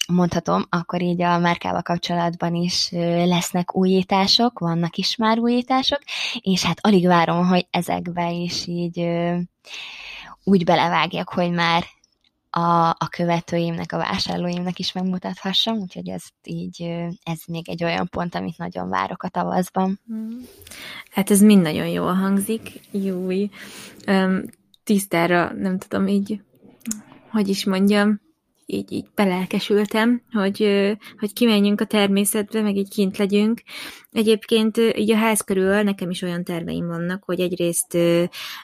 [0.07, 2.89] mondhatom, akkor így a márkával kapcsolatban is
[3.25, 6.01] lesznek újítások, vannak is már újítások,
[6.39, 9.09] és hát alig várom, hogy ezekbe is így
[10.43, 11.83] úgy belevágjak, hogy már
[12.58, 16.82] a, a követőimnek, a vásárlóimnak is megmutathassam, úgyhogy ez így,
[17.24, 19.99] ez még egy olyan pont, amit nagyon várok a tavaszban.
[21.12, 23.49] Hát ez mind nagyon jól hangzik, Júj.
[24.84, 26.41] Tisztára, nem tudom, így,
[27.32, 28.22] hogy is mondjam,
[28.66, 30.88] így, így belelkesültem, hogy,
[31.20, 33.62] hogy kimenjünk a természetbe, meg így kint legyünk.
[34.12, 37.97] Egyébként így a ház körül nekem is olyan terveim vannak, hogy egyrészt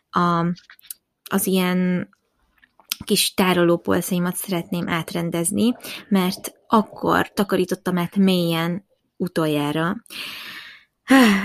[0.10, 0.46] a,
[1.30, 2.10] az ilyen
[3.04, 5.76] kis tárolópolszaimat szeretném átrendezni,
[6.10, 8.86] mert akkor takarítottam át mélyen
[9.18, 9.96] utoljára,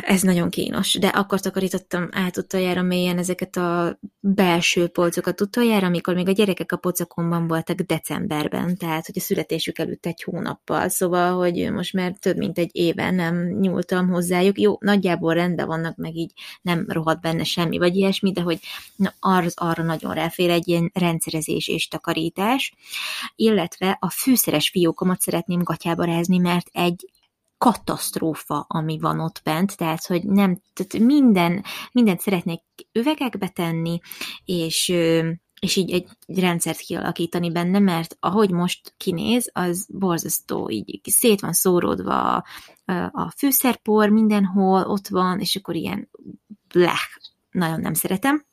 [0.01, 5.41] ez nagyon kínos, de akkor takarítottam át utoljára mélyen ezeket a belső polcokat.
[5.41, 10.23] Utoljára, amikor még a gyerekek a pocakomban voltak decemberben, tehát hogy a születésük előtt egy
[10.23, 14.61] hónappal, szóval, hogy most már több mint egy éve nem nyúltam hozzájuk.
[14.61, 16.33] Jó, nagyjából rendben vannak, meg így
[16.63, 18.59] nem rohadt benne semmi, vagy ilyesmi, de hogy
[18.97, 22.75] na, arra, arra nagyon ráfér egy ilyen rendszerezés és takarítás,
[23.37, 27.11] illetve a fűszeres fiókomat szeretném gatyába rázni, mert egy
[27.59, 33.99] katasztrófa, ami van ott bent, tehát, hogy nem, tehát minden, mindent szeretnék üvegekbe tenni,
[34.45, 34.95] és
[35.61, 41.53] és így egy rendszert kialakítani benne, mert ahogy most kinéz, az borzasztó, így szét van
[41.53, 42.45] szóródva
[43.11, 46.11] a, fűszerpor, mindenhol ott van, és akkor ilyen
[46.69, 48.45] blech, nagyon nem szeretem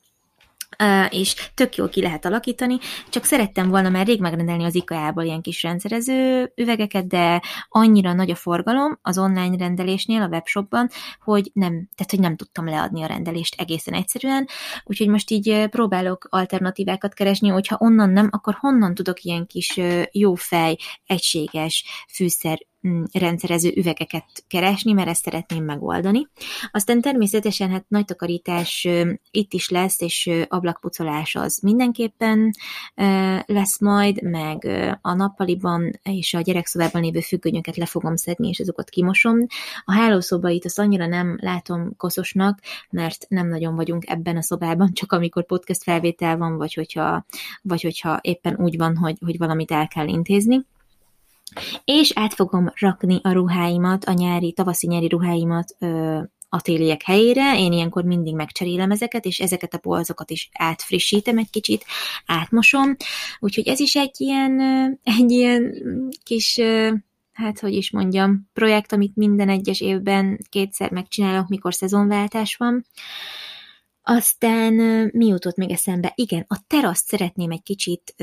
[1.08, 5.40] és tök jól ki lehet alakítani, csak szerettem volna már rég megrendelni az IKEA-ból ilyen
[5.40, 10.88] kis rendszerező üvegeket, de annyira nagy a forgalom az online rendelésnél, a webshopban,
[11.20, 14.48] hogy nem, tehát hogy nem tudtam leadni a rendelést egészen egyszerűen,
[14.84, 19.80] úgyhogy most így próbálok alternatívákat keresni, hogyha onnan nem, akkor honnan tudok ilyen kis
[20.12, 22.58] jó fej, egységes fűszer
[23.12, 26.28] rendszerező üvegeket keresni, mert ezt szeretném megoldani.
[26.70, 28.88] Aztán természetesen hát nagy takarítás
[29.30, 32.50] itt is lesz, és ablakpucolás az mindenképpen
[33.46, 34.64] lesz majd, meg
[35.00, 39.46] a nappaliban és a gyerekszobában lévő függönyöket le fogom szedni, és azokat kimosom.
[39.84, 42.58] A hálószobait azt annyira nem látom koszosnak,
[42.90, 47.26] mert nem nagyon vagyunk ebben a szobában, csak amikor podcast felvétel van, vagy hogyha,
[47.62, 50.64] vagy hogyha éppen úgy van, hogy, hogy valamit el kell intézni
[51.84, 56.20] és át fogom rakni a ruháimat, a nyári, tavaszi-nyári ruháimat ö,
[56.54, 61.50] a téliek helyére, én ilyenkor mindig megcserélem ezeket, és ezeket a polcokat is átfrissítem egy
[61.50, 61.84] kicsit,
[62.26, 62.96] átmosom,
[63.38, 64.60] úgyhogy ez is egy ilyen,
[65.02, 65.74] egy ilyen
[66.22, 66.60] kis,
[67.32, 72.86] hát hogy is mondjam, projekt, amit minden egyes évben kétszer megcsinálok, mikor szezonváltás van.
[74.06, 74.72] Aztán
[75.12, 76.12] mi jutott még eszembe?
[76.14, 78.14] Igen, a teraszt szeretném egy kicsit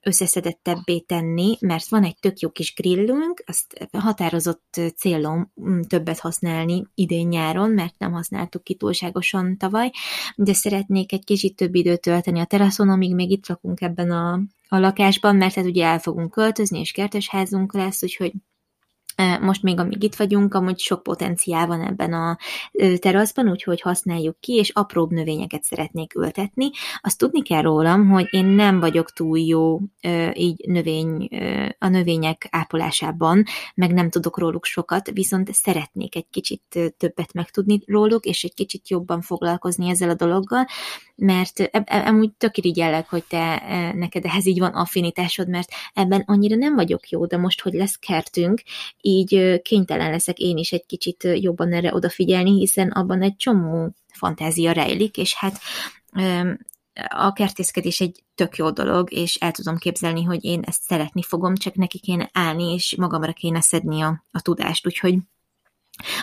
[0.00, 6.86] összeszedettebbé tenni, mert van egy tök jó kis grillünk, azt határozott célom mm, többet használni
[6.94, 9.90] idén-nyáron, mert nem használtuk ki túlságosan tavaly,
[10.36, 14.32] de szeretnék egy kicsit több időt tölteni a teraszon, amíg még itt lakunk ebben a,
[14.68, 18.32] a lakásban, mert hát ugye el fogunk költözni, és kertesházunk lesz, úgyhogy
[19.40, 22.38] most még amíg itt vagyunk, amúgy sok potenciál van ebben a
[22.98, 26.70] teraszban, úgyhogy használjuk ki, és apróbb növényeket szeretnék ültetni.
[27.00, 29.80] Azt tudni kell rólam, hogy én nem vagyok túl jó
[30.32, 31.28] így növény,
[31.78, 33.44] a növények ápolásában,
[33.74, 36.62] meg nem tudok róluk sokat, viszont szeretnék egy kicsit
[36.96, 40.66] többet megtudni róluk, és egy kicsit jobban foglalkozni ezzel a dologgal,
[41.16, 43.62] mert amúgy tök irigyellek, hogy te
[43.94, 47.96] neked ehhez így van affinitásod, mert ebben annyira nem vagyok jó, de most, hogy lesz
[47.96, 48.62] kertünk,
[49.06, 54.72] így kénytelen leszek én is egy kicsit jobban erre odafigyelni, hiszen abban egy csomó fantázia
[54.72, 55.58] rejlik, és hát
[57.08, 61.54] a kertészkedés egy tök jó dolog, és el tudom képzelni, hogy én ezt szeretni fogom,
[61.54, 65.14] csak neki kéne állni, és magamra kéne szedni a, a tudást, úgyhogy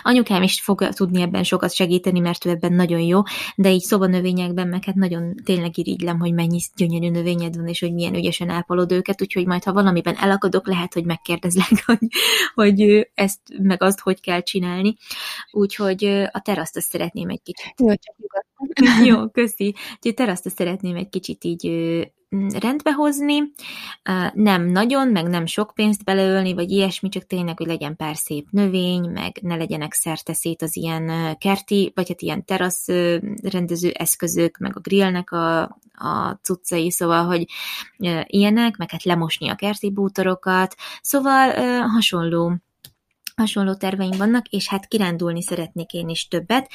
[0.02, 3.20] Anyukám is fog tudni ebben sokat segíteni, mert ő ebben nagyon jó,
[3.56, 7.92] de így szobanövényekben meg hát nagyon tényleg irigylem, hogy mennyi gyönyörű növényed van, és hogy
[7.92, 11.98] milyen ügyesen ápolod őket, úgyhogy majd, ha valamiben elakadok, lehet, hogy megkérdezlek, hogy,
[12.54, 14.96] hogy ezt meg azt hogy kell csinálni.
[15.50, 17.74] Úgyhogy a teraszt azt szeretném egy kicsit.
[17.76, 18.14] Jó, csak
[19.04, 19.74] Jó, köszi.
[20.02, 21.66] Úgyhogy azt szeretném egy kicsit így
[22.36, 23.52] Mm, rendbe hozni,
[24.32, 28.46] nem nagyon, meg nem sok pénzt beleölni, vagy ilyesmi, csak tényleg, hogy legyen pár szép
[28.50, 32.86] növény, meg ne legyenek szét az ilyen kerti, vagy hát ilyen terasz
[33.42, 37.46] rendező eszközök, meg a grillnek a, a cuccai, szóval, hogy
[38.26, 41.50] ilyenek, meg hát lemosni a kerti bútorokat, szóval
[41.88, 42.56] hasonló
[43.36, 46.70] hasonló terveim vannak, és hát kirándulni szeretnék én is többet.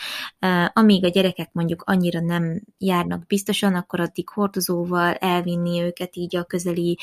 [0.74, 6.44] Amíg a gyerekek mondjuk annyira nem járnak biztosan, akkor addig hordozóval elvinni őket így a
[6.44, 6.98] közeli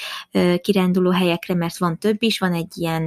[0.60, 3.04] kiránduló helyekre, mert van több is, van egy ilyen,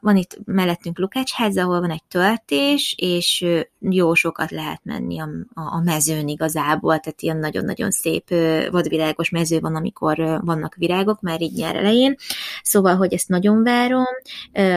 [0.00, 3.46] van itt mellettünk Lukácsház, ahol van egy töltés, és
[3.90, 8.28] jó sokat lehet menni a, a mezőn igazából, tehát ilyen nagyon-nagyon szép
[8.70, 12.14] vadvirágos mező van, amikor vannak virágok, már így nyár elején,
[12.62, 14.04] szóval, hogy ezt nagyon várom,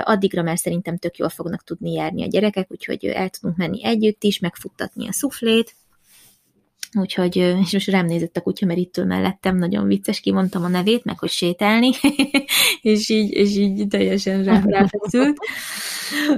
[0.01, 4.23] addigra már szerintem tök jól fognak tudni járni a gyerekek, úgyhogy el tudunk menni együtt
[4.23, 5.75] is, megfuttatni a szuflét,
[6.93, 10.67] Úgyhogy, és most rám nézett a kutya, mert itt ül mellettem, nagyon vicces, kimondtam a
[10.67, 11.89] nevét, meg hogy sétálni,
[12.81, 15.37] és így, és így teljesen rá, ráfeszült.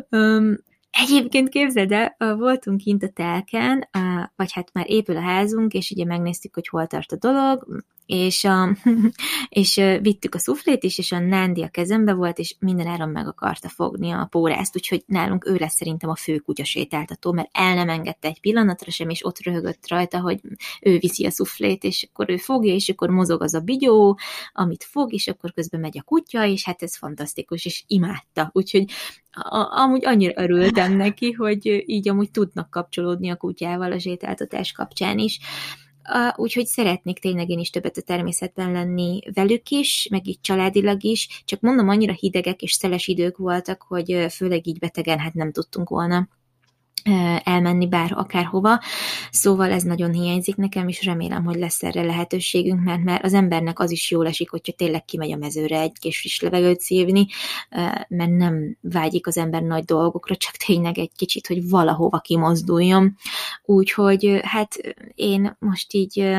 [0.09, 0.57] Um,
[1.02, 3.89] Egyébként képzeld el, voltunk kint a telken,
[4.36, 8.43] vagy hát már épül a házunk, és ugye megnéztük, hogy hol tart a dolog, és,
[8.43, 8.78] a,
[9.49, 13.28] és vittük a szuflét is, és a Nándi a kezembe volt, és minden áron meg
[13.28, 17.76] akarta fogni a pórázt, úgyhogy nálunk ő lesz szerintem a fő kutya sétáltató, mert el
[17.76, 20.39] nem engedte egy pillanatra sem, és ott röhögött rajta, hogy
[20.82, 24.18] ő viszi a szuflét, és akkor ő fogja, és akkor mozog az a bigyó,
[24.53, 28.49] amit fog, és akkor közben megy a kutya, és hát ez fantasztikus, és imádta.
[28.53, 28.86] Úgyhogy
[29.32, 35.18] a, amúgy annyira örültem neki, hogy így amúgy tudnak kapcsolódni a kutyával a sétáltatás kapcsán
[35.18, 35.39] is
[36.36, 41.43] úgyhogy szeretnék tényleg én is többet a természetben lenni velük is, meg így családilag is,
[41.45, 45.89] csak mondom, annyira hidegek és szeles idők voltak, hogy főleg így betegen hát nem tudtunk
[45.89, 46.28] volna
[47.43, 48.82] elmenni bár akárhova,
[49.32, 53.80] szóval ez nagyon hiányzik nekem, és remélem, hogy lesz erre lehetőségünk, mert, mert az embernek
[53.80, 57.28] az is jól esik, hogyha tényleg kimegy a mezőre egy kis friss levegőt szívni,
[58.08, 63.16] mert nem vágyik az ember nagy dolgokra, csak tényleg egy kicsit, hogy valahova kimozduljon.
[63.64, 64.76] Úgyhogy hát
[65.16, 66.38] én most így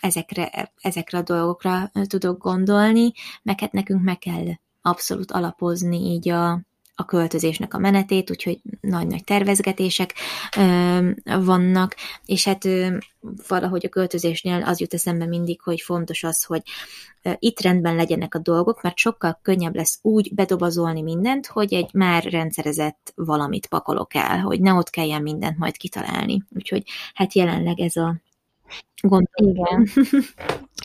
[0.00, 4.46] ezekre, ezekre a dolgokra tudok gondolni, meg hát nekünk meg kell
[4.82, 6.60] abszolút alapozni így a,
[6.94, 10.14] a költözésnek a menetét, úgyhogy nagy-nagy tervezgetések
[10.56, 12.96] ö, vannak, és hát ö,
[13.48, 16.62] valahogy a költözésnél az jut eszembe mindig, hogy fontos az, hogy
[17.22, 21.90] ö, itt rendben legyenek a dolgok, mert sokkal könnyebb lesz úgy bedobazolni mindent, hogy egy
[21.92, 26.42] már rendszerezett valamit pakolok el, hogy ne ott kelljen mindent majd kitalálni.
[26.50, 26.82] Úgyhogy
[27.14, 28.16] hát jelenleg ez a
[29.02, 29.30] gondolat.
[29.36, 29.88] Igen.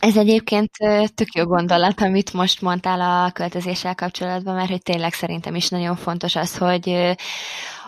[0.00, 0.70] Ez egyébként
[1.14, 5.96] tök jó gondolat, amit most mondtál a költözéssel kapcsolatban, mert hogy tényleg szerintem is nagyon
[5.96, 7.16] fontos az, hogy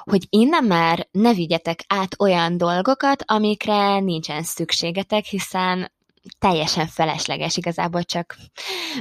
[0.03, 5.93] hogy innen már ne vigyetek át olyan dolgokat, amikre nincsen szükségetek, hiszen
[6.38, 8.36] teljesen felesleges igazából csak,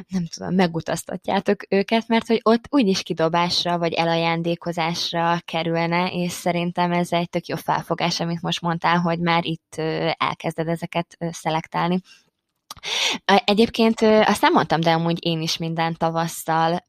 [0.08, 7.12] nem tudom, megutaztatjátok őket, mert hogy ott úgyis kidobásra vagy elajándékozásra kerülne, és szerintem ez
[7.12, 9.76] egy tök jó felfogás, amit most mondtál, hogy már itt
[10.18, 12.00] elkezded ezeket szelektálni.
[13.26, 16.84] Egyébként azt nem mondtam, de amúgy én is minden tavasszal,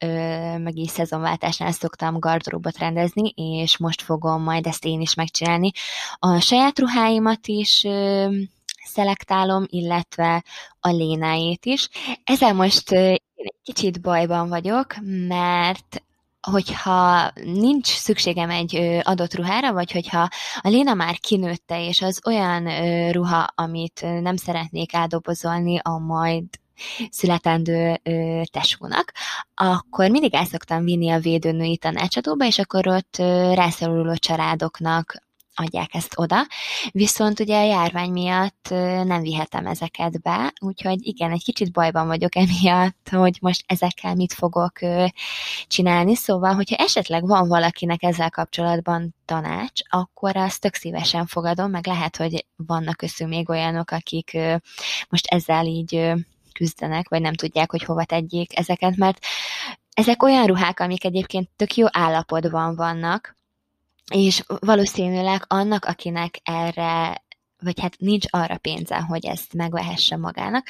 [0.57, 5.71] meg is szezonváltásnál szoktam gardróbot rendezni, és most fogom majd ezt én is megcsinálni.
[6.19, 7.85] A saját ruháimat is
[8.83, 10.43] szelektálom, illetve
[10.79, 11.89] a lénáét is.
[12.23, 13.21] Ezzel most egy
[13.63, 14.95] kicsit bajban vagyok,
[15.27, 16.03] mert
[16.51, 20.29] hogyha nincs szükségem egy adott ruhára, vagy hogyha
[20.61, 22.67] a Léna már kinőtte, és az olyan
[23.11, 26.43] ruha, amit nem szeretnék áldobozolni a majd
[27.09, 29.11] születendő ö, tesónak,
[29.53, 35.15] akkor mindig el szoktam vinni a védőnői tanácsadóba, és akkor ott ö, rászoruló családoknak
[35.55, 36.47] adják ezt oda,
[36.91, 38.67] viszont ugye a járvány miatt
[39.03, 44.33] nem vihetem ezeket be, úgyhogy igen, egy kicsit bajban vagyok emiatt, hogy most ezekkel mit
[44.33, 44.79] fogok
[45.67, 51.87] csinálni, szóval, hogyha esetleg van valakinek ezzel kapcsolatban tanács, akkor azt tök szívesen fogadom, meg
[51.87, 54.37] lehet, hogy vannak köztünk még olyanok, akik
[55.09, 56.13] most ezzel így
[56.53, 59.25] küzdenek, vagy nem tudják, hogy hova tegyék ezeket, mert
[59.93, 63.37] ezek olyan ruhák, amik egyébként tök jó állapotban vannak,
[64.11, 67.23] és valószínűleg annak, akinek erre,
[67.63, 70.67] vagy hát nincs arra pénze, hogy ezt megvehesse magának,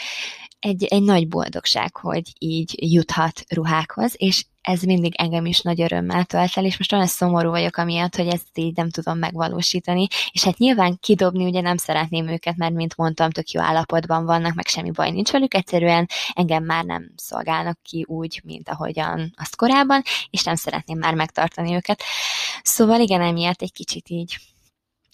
[0.60, 6.24] egy, egy nagy boldogság, hogy így juthat ruhákhoz, és ez mindig engem is nagy örömmel
[6.26, 10.44] tölt el, és most olyan szomorú vagyok amiatt, hogy ezt így nem tudom megvalósítani, és
[10.44, 14.68] hát nyilván kidobni ugye nem szeretném őket, mert mint mondtam, tök jó állapotban vannak, meg
[14.68, 20.02] semmi baj nincs velük, egyszerűen engem már nem szolgálnak ki úgy, mint ahogyan azt korábban,
[20.30, 22.04] és nem szeretném már megtartani őket.
[22.64, 24.38] Szóval igen, emiatt egy kicsit így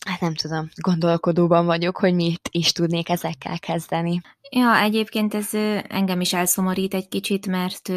[0.05, 4.21] hát nem tudom, gondolkodóban vagyok, hogy mit is tudnék ezekkel kezdeni.
[4.49, 5.53] Ja, egyébként ez
[5.87, 7.91] engem is elszomorít egy kicsit, mert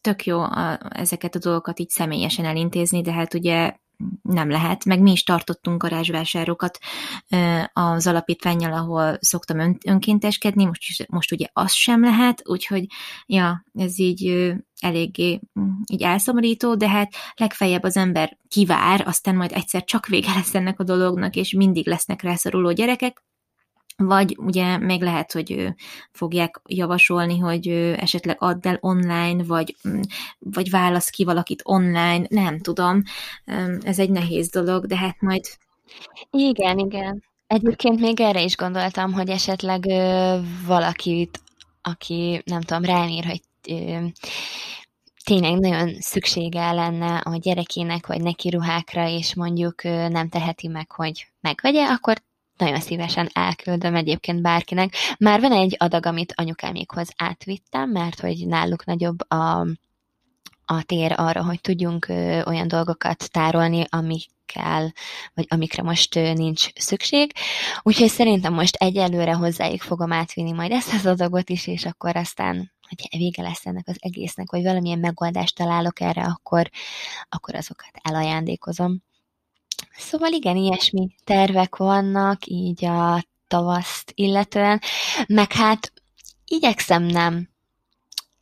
[0.00, 3.76] tök jó a, ezeket a dolgokat így személyesen elintézni, de hát ugye
[4.22, 6.78] nem lehet, meg mi is tartottunk garázsvásárokat
[7.72, 12.86] az alapítványjal, ahol szoktam ön, önkénteskedni, most, most ugye az sem lehet, úgyhogy
[13.26, 15.40] ja, ez így eléggé
[15.90, 20.80] így elszomorító, de hát legfeljebb az ember kivár, aztán majd egyszer csak vége lesz ennek
[20.80, 23.22] a dolognak, és mindig lesznek rászoruló gyerekek,
[23.96, 25.68] vagy ugye még lehet, hogy
[26.10, 30.00] fogják javasolni, hogy esetleg add el online, vagy, mm,
[30.38, 33.02] vagy válasz ki valakit online, nem tudom.
[33.82, 35.44] Ez egy nehéz dolog, de hát majd...
[36.30, 37.22] Igen, igen.
[37.46, 39.84] Egyébként még erre is gondoltam, hogy esetleg
[40.66, 41.40] valakit,
[41.82, 43.40] aki nem tudom, rám ír, hogy
[45.24, 51.26] tényleg nagyon szüksége lenne a gyerekének, vagy neki ruhákra, és mondjuk nem teheti meg, hogy
[51.40, 52.22] megvegye, akkor
[52.62, 54.94] nagyon szívesen elküldöm egyébként bárkinek.
[55.18, 59.66] Már van egy adag, amit anyukámékhoz átvittem, mert hogy náluk nagyobb a,
[60.64, 62.06] a tér arra, hogy tudjunk
[62.44, 64.92] olyan dolgokat tárolni, amikkel,
[65.34, 67.32] vagy amikre most nincs szükség.
[67.82, 72.72] Úgyhogy szerintem most egyelőre hozzájuk fogom átvinni majd ezt az adagot is, és akkor aztán
[72.88, 76.70] hogy vége lesz ennek az egésznek, vagy valamilyen megoldást találok erre, akkor,
[77.28, 79.02] akkor azokat elajándékozom.
[79.96, 84.80] Szóval igen, ilyesmi tervek vannak így a tavaszt illetően,
[85.26, 85.92] meg hát
[86.44, 87.50] igyekszem nem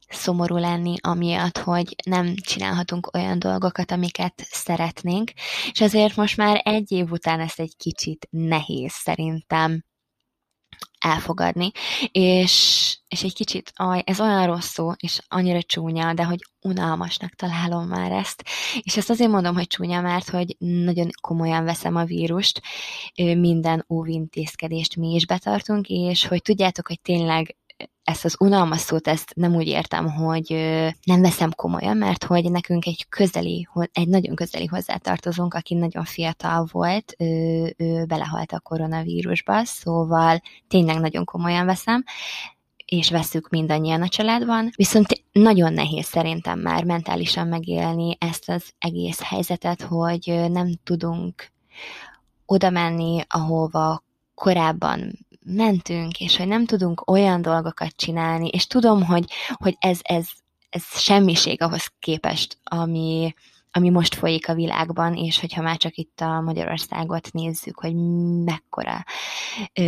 [0.09, 5.33] szomorú lenni amiatt, hogy nem csinálhatunk olyan dolgokat, amiket szeretnénk,
[5.73, 9.85] és azért most már egy év után ezt egy kicsit nehéz szerintem
[11.01, 11.71] elfogadni,
[12.13, 17.35] és, és egy kicsit, aj, ez olyan rossz szó, és annyira csúnya, de hogy unalmasnak
[17.35, 18.45] találom már ezt.
[18.83, 22.63] És ezt azért mondom, hogy csúnya, mert hogy nagyon komolyan veszem a vírust,
[23.17, 27.57] minden óvintézkedést mi is betartunk, és hogy tudjátok, hogy tényleg
[28.11, 30.51] ezt az unalmas szót, ezt nem úgy értem, hogy
[31.05, 36.69] nem veszem komolyan, mert hogy nekünk egy közeli, egy nagyon közeli hozzátartozónk, aki nagyon fiatal
[36.73, 42.05] volt, ő, ő belehalt a koronavírusba, szóval tényleg nagyon komolyan veszem,
[42.85, 49.23] és veszük mindannyian a családban, viszont nagyon nehéz szerintem már mentálisan megélni ezt az egész
[49.23, 51.51] helyzetet, hogy nem tudunk
[52.47, 54.03] oda menni, ahova
[54.35, 55.19] korábban
[55.55, 60.27] mentünk, és hogy nem tudunk olyan dolgokat csinálni, és tudom, hogy, hogy ez, ez,
[60.69, 63.35] ez semmiség ahhoz képest, ami,
[63.71, 67.95] ami most folyik a világban, és hogyha már csak itt a Magyarországot nézzük, hogy
[68.45, 69.05] mekkora
[69.75, 69.83] ö,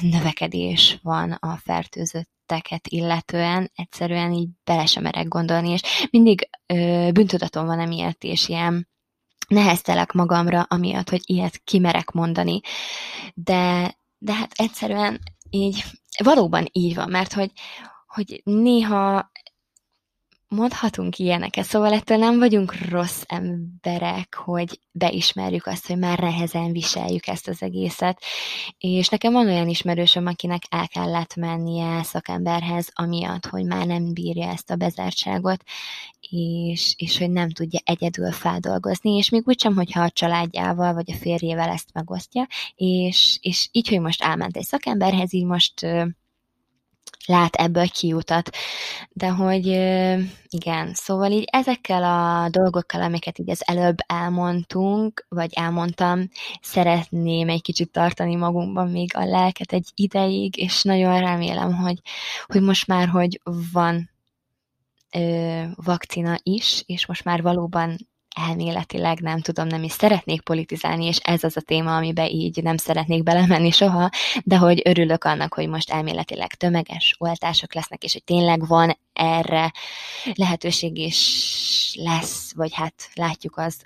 [0.00, 7.66] növekedés van a fertőzötteket illetően, egyszerűen így bele sem merek gondolni, és mindig ö, bűntudatom
[7.66, 8.88] van emiatt, és ilyen
[9.48, 12.60] neheztelek magamra, amiatt, hogy ilyet kimerek mondani,
[13.34, 15.18] de, de hát egyszerűen
[15.50, 15.84] így,
[16.24, 17.52] valóban így van, mert hogy,
[18.06, 19.30] hogy néha
[20.48, 27.26] mondhatunk ilyeneket, szóval ettől nem vagyunk rossz emberek, hogy beismerjük azt, hogy már nehezen viseljük
[27.26, 28.22] ezt az egészet,
[28.78, 34.48] és nekem van olyan ismerősöm, akinek el kellett mennie szakemberhez, amiatt, hogy már nem bírja
[34.48, 35.62] ezt a bezártságot,
[36.20, 41.10] és, és hogy nem tudja egyedül feldolgozni, és még úgy sem, hogyha a családjával vagy
[41.10, 45.86] a férjével ezt megosztja, és, és így, hogy most elment egy szakemberhez, így most
[47.26, 48.50] lát ebből kiutat.
[49.10, 49.66] De hogy
[50.48, 56.28] igen, szóval így ezekkel a dolgokkal, amiket így az előbb elmondtunk, vagy elmondtam,
[56.60, 62.00] szeretném egy kicsit tartani magunkban még a lelket egy ideig, és nagyon remélem, hogy,
[62.46, 63.40] hogy most már, hogy
[63.72, 64.10] van
[65.12, 67.96] ö, vakcina is, és most már valóban
[68.36, 72.76] elméletileg nem tudom, nem is szeretnék politizálni, és ez az a téma, amiben így nem
[72.76, 74.10] szeretnék belemenni soha,
[74.44, 79.72] de hogy örülök annak, hogy most elméletileg tömeges oltások lesznek, és hogy tényleg van erre
[80.34, 83.82] lehetőség is lesz, vagy hát látjuk az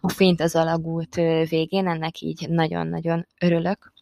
[0.00, 1.14] a fényt az alagút
[1.48, 3.92] végén, ennek így nagyon-nagyon örülök.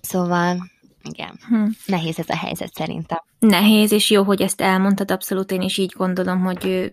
[0.00, 0.70] Szóval
[1.02, 1.64] igen, hm.
[1.86, 3.18] nehéz ez a helyzet szerintem.
[3.38, 6.92] Nehéz, és jó, hogy ezt elmondtad, abszolút én is így gondolom, hogy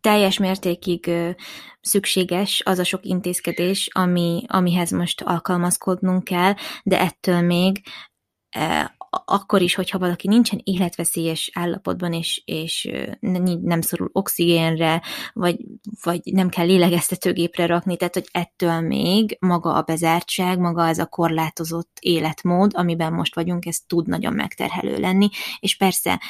[0.00, 1.10] teljes mértékig
[1.80, 7.82] szükséges az a sok intézkedés, ami, amihez most alkalmazkodnunk kell, de ettől még
[9.24, 12.90] akkor is, hogyha valaki nincsen életveszélyes állapotban, és, és
[13.20, 15.56] nem szorul oxigénre, vagy,
[16.02, 21.06] vagy nem kell lélegeztetőgépre rakni, tehát hogy ettől még maga a bezártság, maga ez a
[21.06, 25.28] korlátozott életmód, amiben most vagyunk, ez tud nagyon megterhelő lenni,
[25.60, 26.20] és persze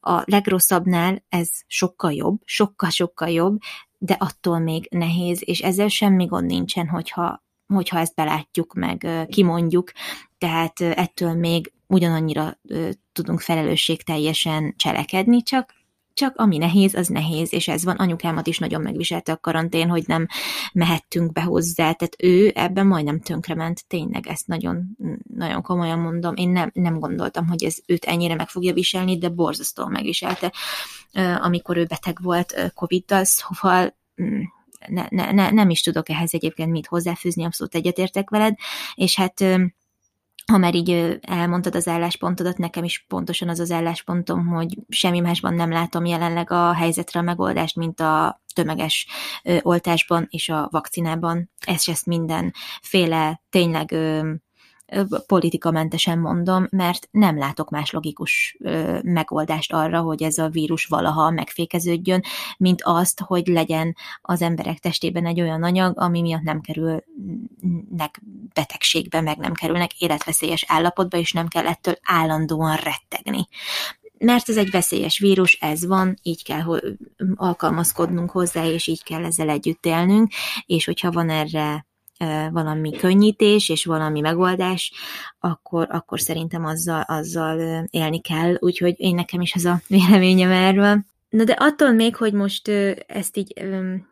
[0.00, 3.58] a legrosszabbnál ez sokkal jobb, sokkal-sokkal jobb,
[3.98, 9.92] de attól még nehéz, és ezzel semmi gond nincsen, hogyha, hogyha ezt belátjuk, meg kimondjuk,
[10.38, 12.58] tehát ettől még ugyanannyira
[13.12, 15.74] tudunk felelősségteljesen cselekedni, csak
[16.18, 17.96] csak ami nehéz, az nehéz, és ez van.
[17.96, 20.26] Anyukámat is nagyon megviselte a karantén, hogy nem
[20.72, 24.96] mehettünk be hozzá, tehát ő ebben majdnem tönkrement, tényleg ezt nagyon,
[25.34, 26.36] nagyon komolyan mondom.
[26.36, 30.52] Én nem, nem gondoltam, hogy ez őt ennyire meg fogja viselni, de borzasztóan megviselte,
[31.40, 34.40] amikor ő beteg volt Covid-dal, szóval mm,
[34.86, 38.54] ne, ne, ne, nem is tudok ehhez egyébként mit hozzáfűzni, abszolút egyetértek veled,
[38.94, 39.44] és hát
[40.52, 45.54] ha már így elmondtad az álláspontodat, nekem is pontosan az az álláspontom, hogy semmi másban
[45.54, 49.06] nem látom jelenleg a helyzetre a megoldást, mint a tömeges
[49.62, 51.50] oltásban és a vakcinában.
[51.66, 53.96] Ez ezt mindenféle tényleg
[55.26, 58.56] politikamentesen mondom, mert nem látok más logikus
[59.02, 62.22] megoldást arra, hogy ez a vírus valaha megfékeződjön,
[62.58, 68.20] mint azt, hogy legyen az emberek testében egy olyan anyag, ami miatt nem kerülnek
[68.54, 73.48] betegségbe, meg nem kerülnek életveszélyes állapotba, és nem kell ettől állandóan rettegni.
[74.18, 76.80] Mert ez egy veszélyes vírus, ez van, így kell
[77.34, 80.32] alkalmazkodnunk hozzá, és így kell ezzel együtt élnünk,
[80.66, 81.86] és hogyha van erre
[82.50, 84.92] valami könnyítés és valami megoldás,
[85.38, 88.56] akkor, akkor szerintem azzal, azzal élni kell.
[88.58, 91.04] Úgyhogy én nekem is ez a véleményem erről.
[91.28, 92.68] Na de attól még, hogy most
[93.06, 93.52] ezt így,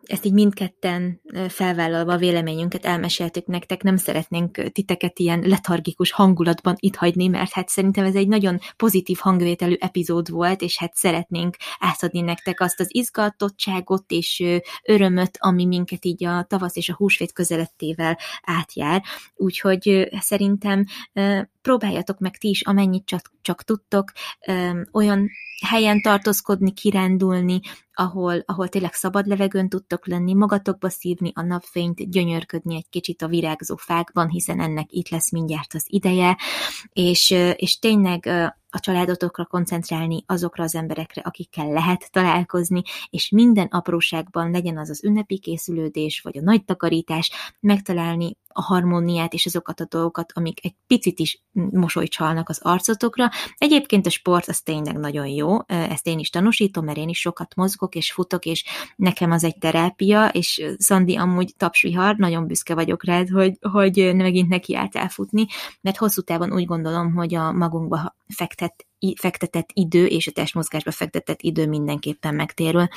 [0.03, 7.27] ezt így mindketten felvállalva véleményünket elmeséltük nektek, nem szeretnénk titeket ilyen letargikus hangulatban itt hagyni,
[7.27, 12.61] mert hát szerintem ez egy nagyon pozitív hangvételű epizód volt, és hát szeretnénk átadni nektek
[12.61, 14.43] azt az izgatottságot és
[14.83, 19.03] örömöt, ami minket így a tavasz és a húsvét közelettével átjár.
[19.35, 20.85] Úgyhogy szerintem
[21.61, 24.11] próbáljatok meg ti is, amennyit csak, csak tudtok,
[24.91, 25.29] olyan
[25.65, 27.59] helyen tartózkodni, kirándulni,
[27.93, 33.27] ahol, ahol tényleg szabad levegőn tudtok lenni, magatokba szívni a napfényt, gyönyörködni egy kicsit a
[33.27, 36.37] virágzó fákban, hiszen ennek itt lesz mindjárt az ideje,
[36.93, 38.29] és, és tényleg
[38.77, 45.03] a családotokra koncentrálni, azokra az emberekre, akikkel lehet találkozni, és minden apróságban legyen az az
[45.03, 50.75] ünnepi készülődés, vagy a nagy takarítás, megtalálni a harmóniát és azokat a dolgokat, amik egy
[50.87, 53.29] picit is mosolyt csalnak az arcotokra.
[53.57, 57.55] Egyébként a sport az tényleg nagyon jó, ezt én is tanúsítom, mert én is sokat
[57.55, 58.65] mozgok és futok, és
[58.95, 64.49] nekem az egy terápia, és Szandi amúgy tapsvihar, nagyon büszke vagyok rád, hogy, hogy megint
[64.49, 65.45] neki álltál futni,
[65.81, 68.66] mert hosszú távon úgy gondolom, hogy a magunkba fektet
[69.19, 72.87] fektetett idő és a testmozgásba fektetett idő mindenképpen megtérül.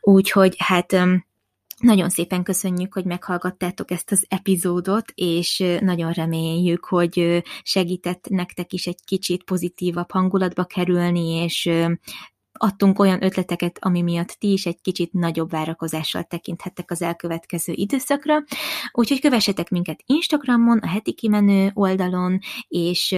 [0.00, 0.96] Úgyhogy hát
[1.78, 8.86] nagyon szépen köszönjük, hogy meghallgattátok ezt az epizódot, és nagyon reméljük, hogy segített nektek is
[8.86, 11.70] egy kicsit pozitívabb hangulatba kerülni, és
[12.58, 18.44] adtunk olyan ötleteket, ami miatt ti is egy kicsit nagyobb várakozással tekinthettek az elkövetkező időszakra.
[18.92, 22.38] Úgyhogy kövessetek minket Instagramon, a heti kimenő oldalon,
[22.68, 23.16] és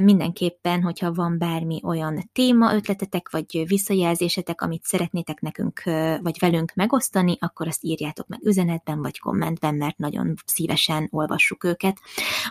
[0.00, 5.82] Mindenképpen, hogyha van bármi olyan téma, ötletetek, vagy visszajelzésetek, amit szeretnétek nekünk,
[6.22, 12.00] vagy velünk megosztani, akkor azt írjátok meg üzenetben, vagy kommentben, mert nagyon szívesen olvassuk őket.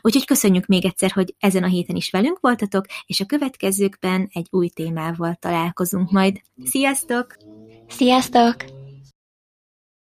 [0.01, 4.47] Úgyhogy köszönjük még egyszer, hogy ezen a héten is velünk voltatok, és a következőkben egy
[4.49, 6.41] új témával találkozunk majd.
[6.63, 7.35] Sziasztok!
[7.87, 8.80] Sziasztok!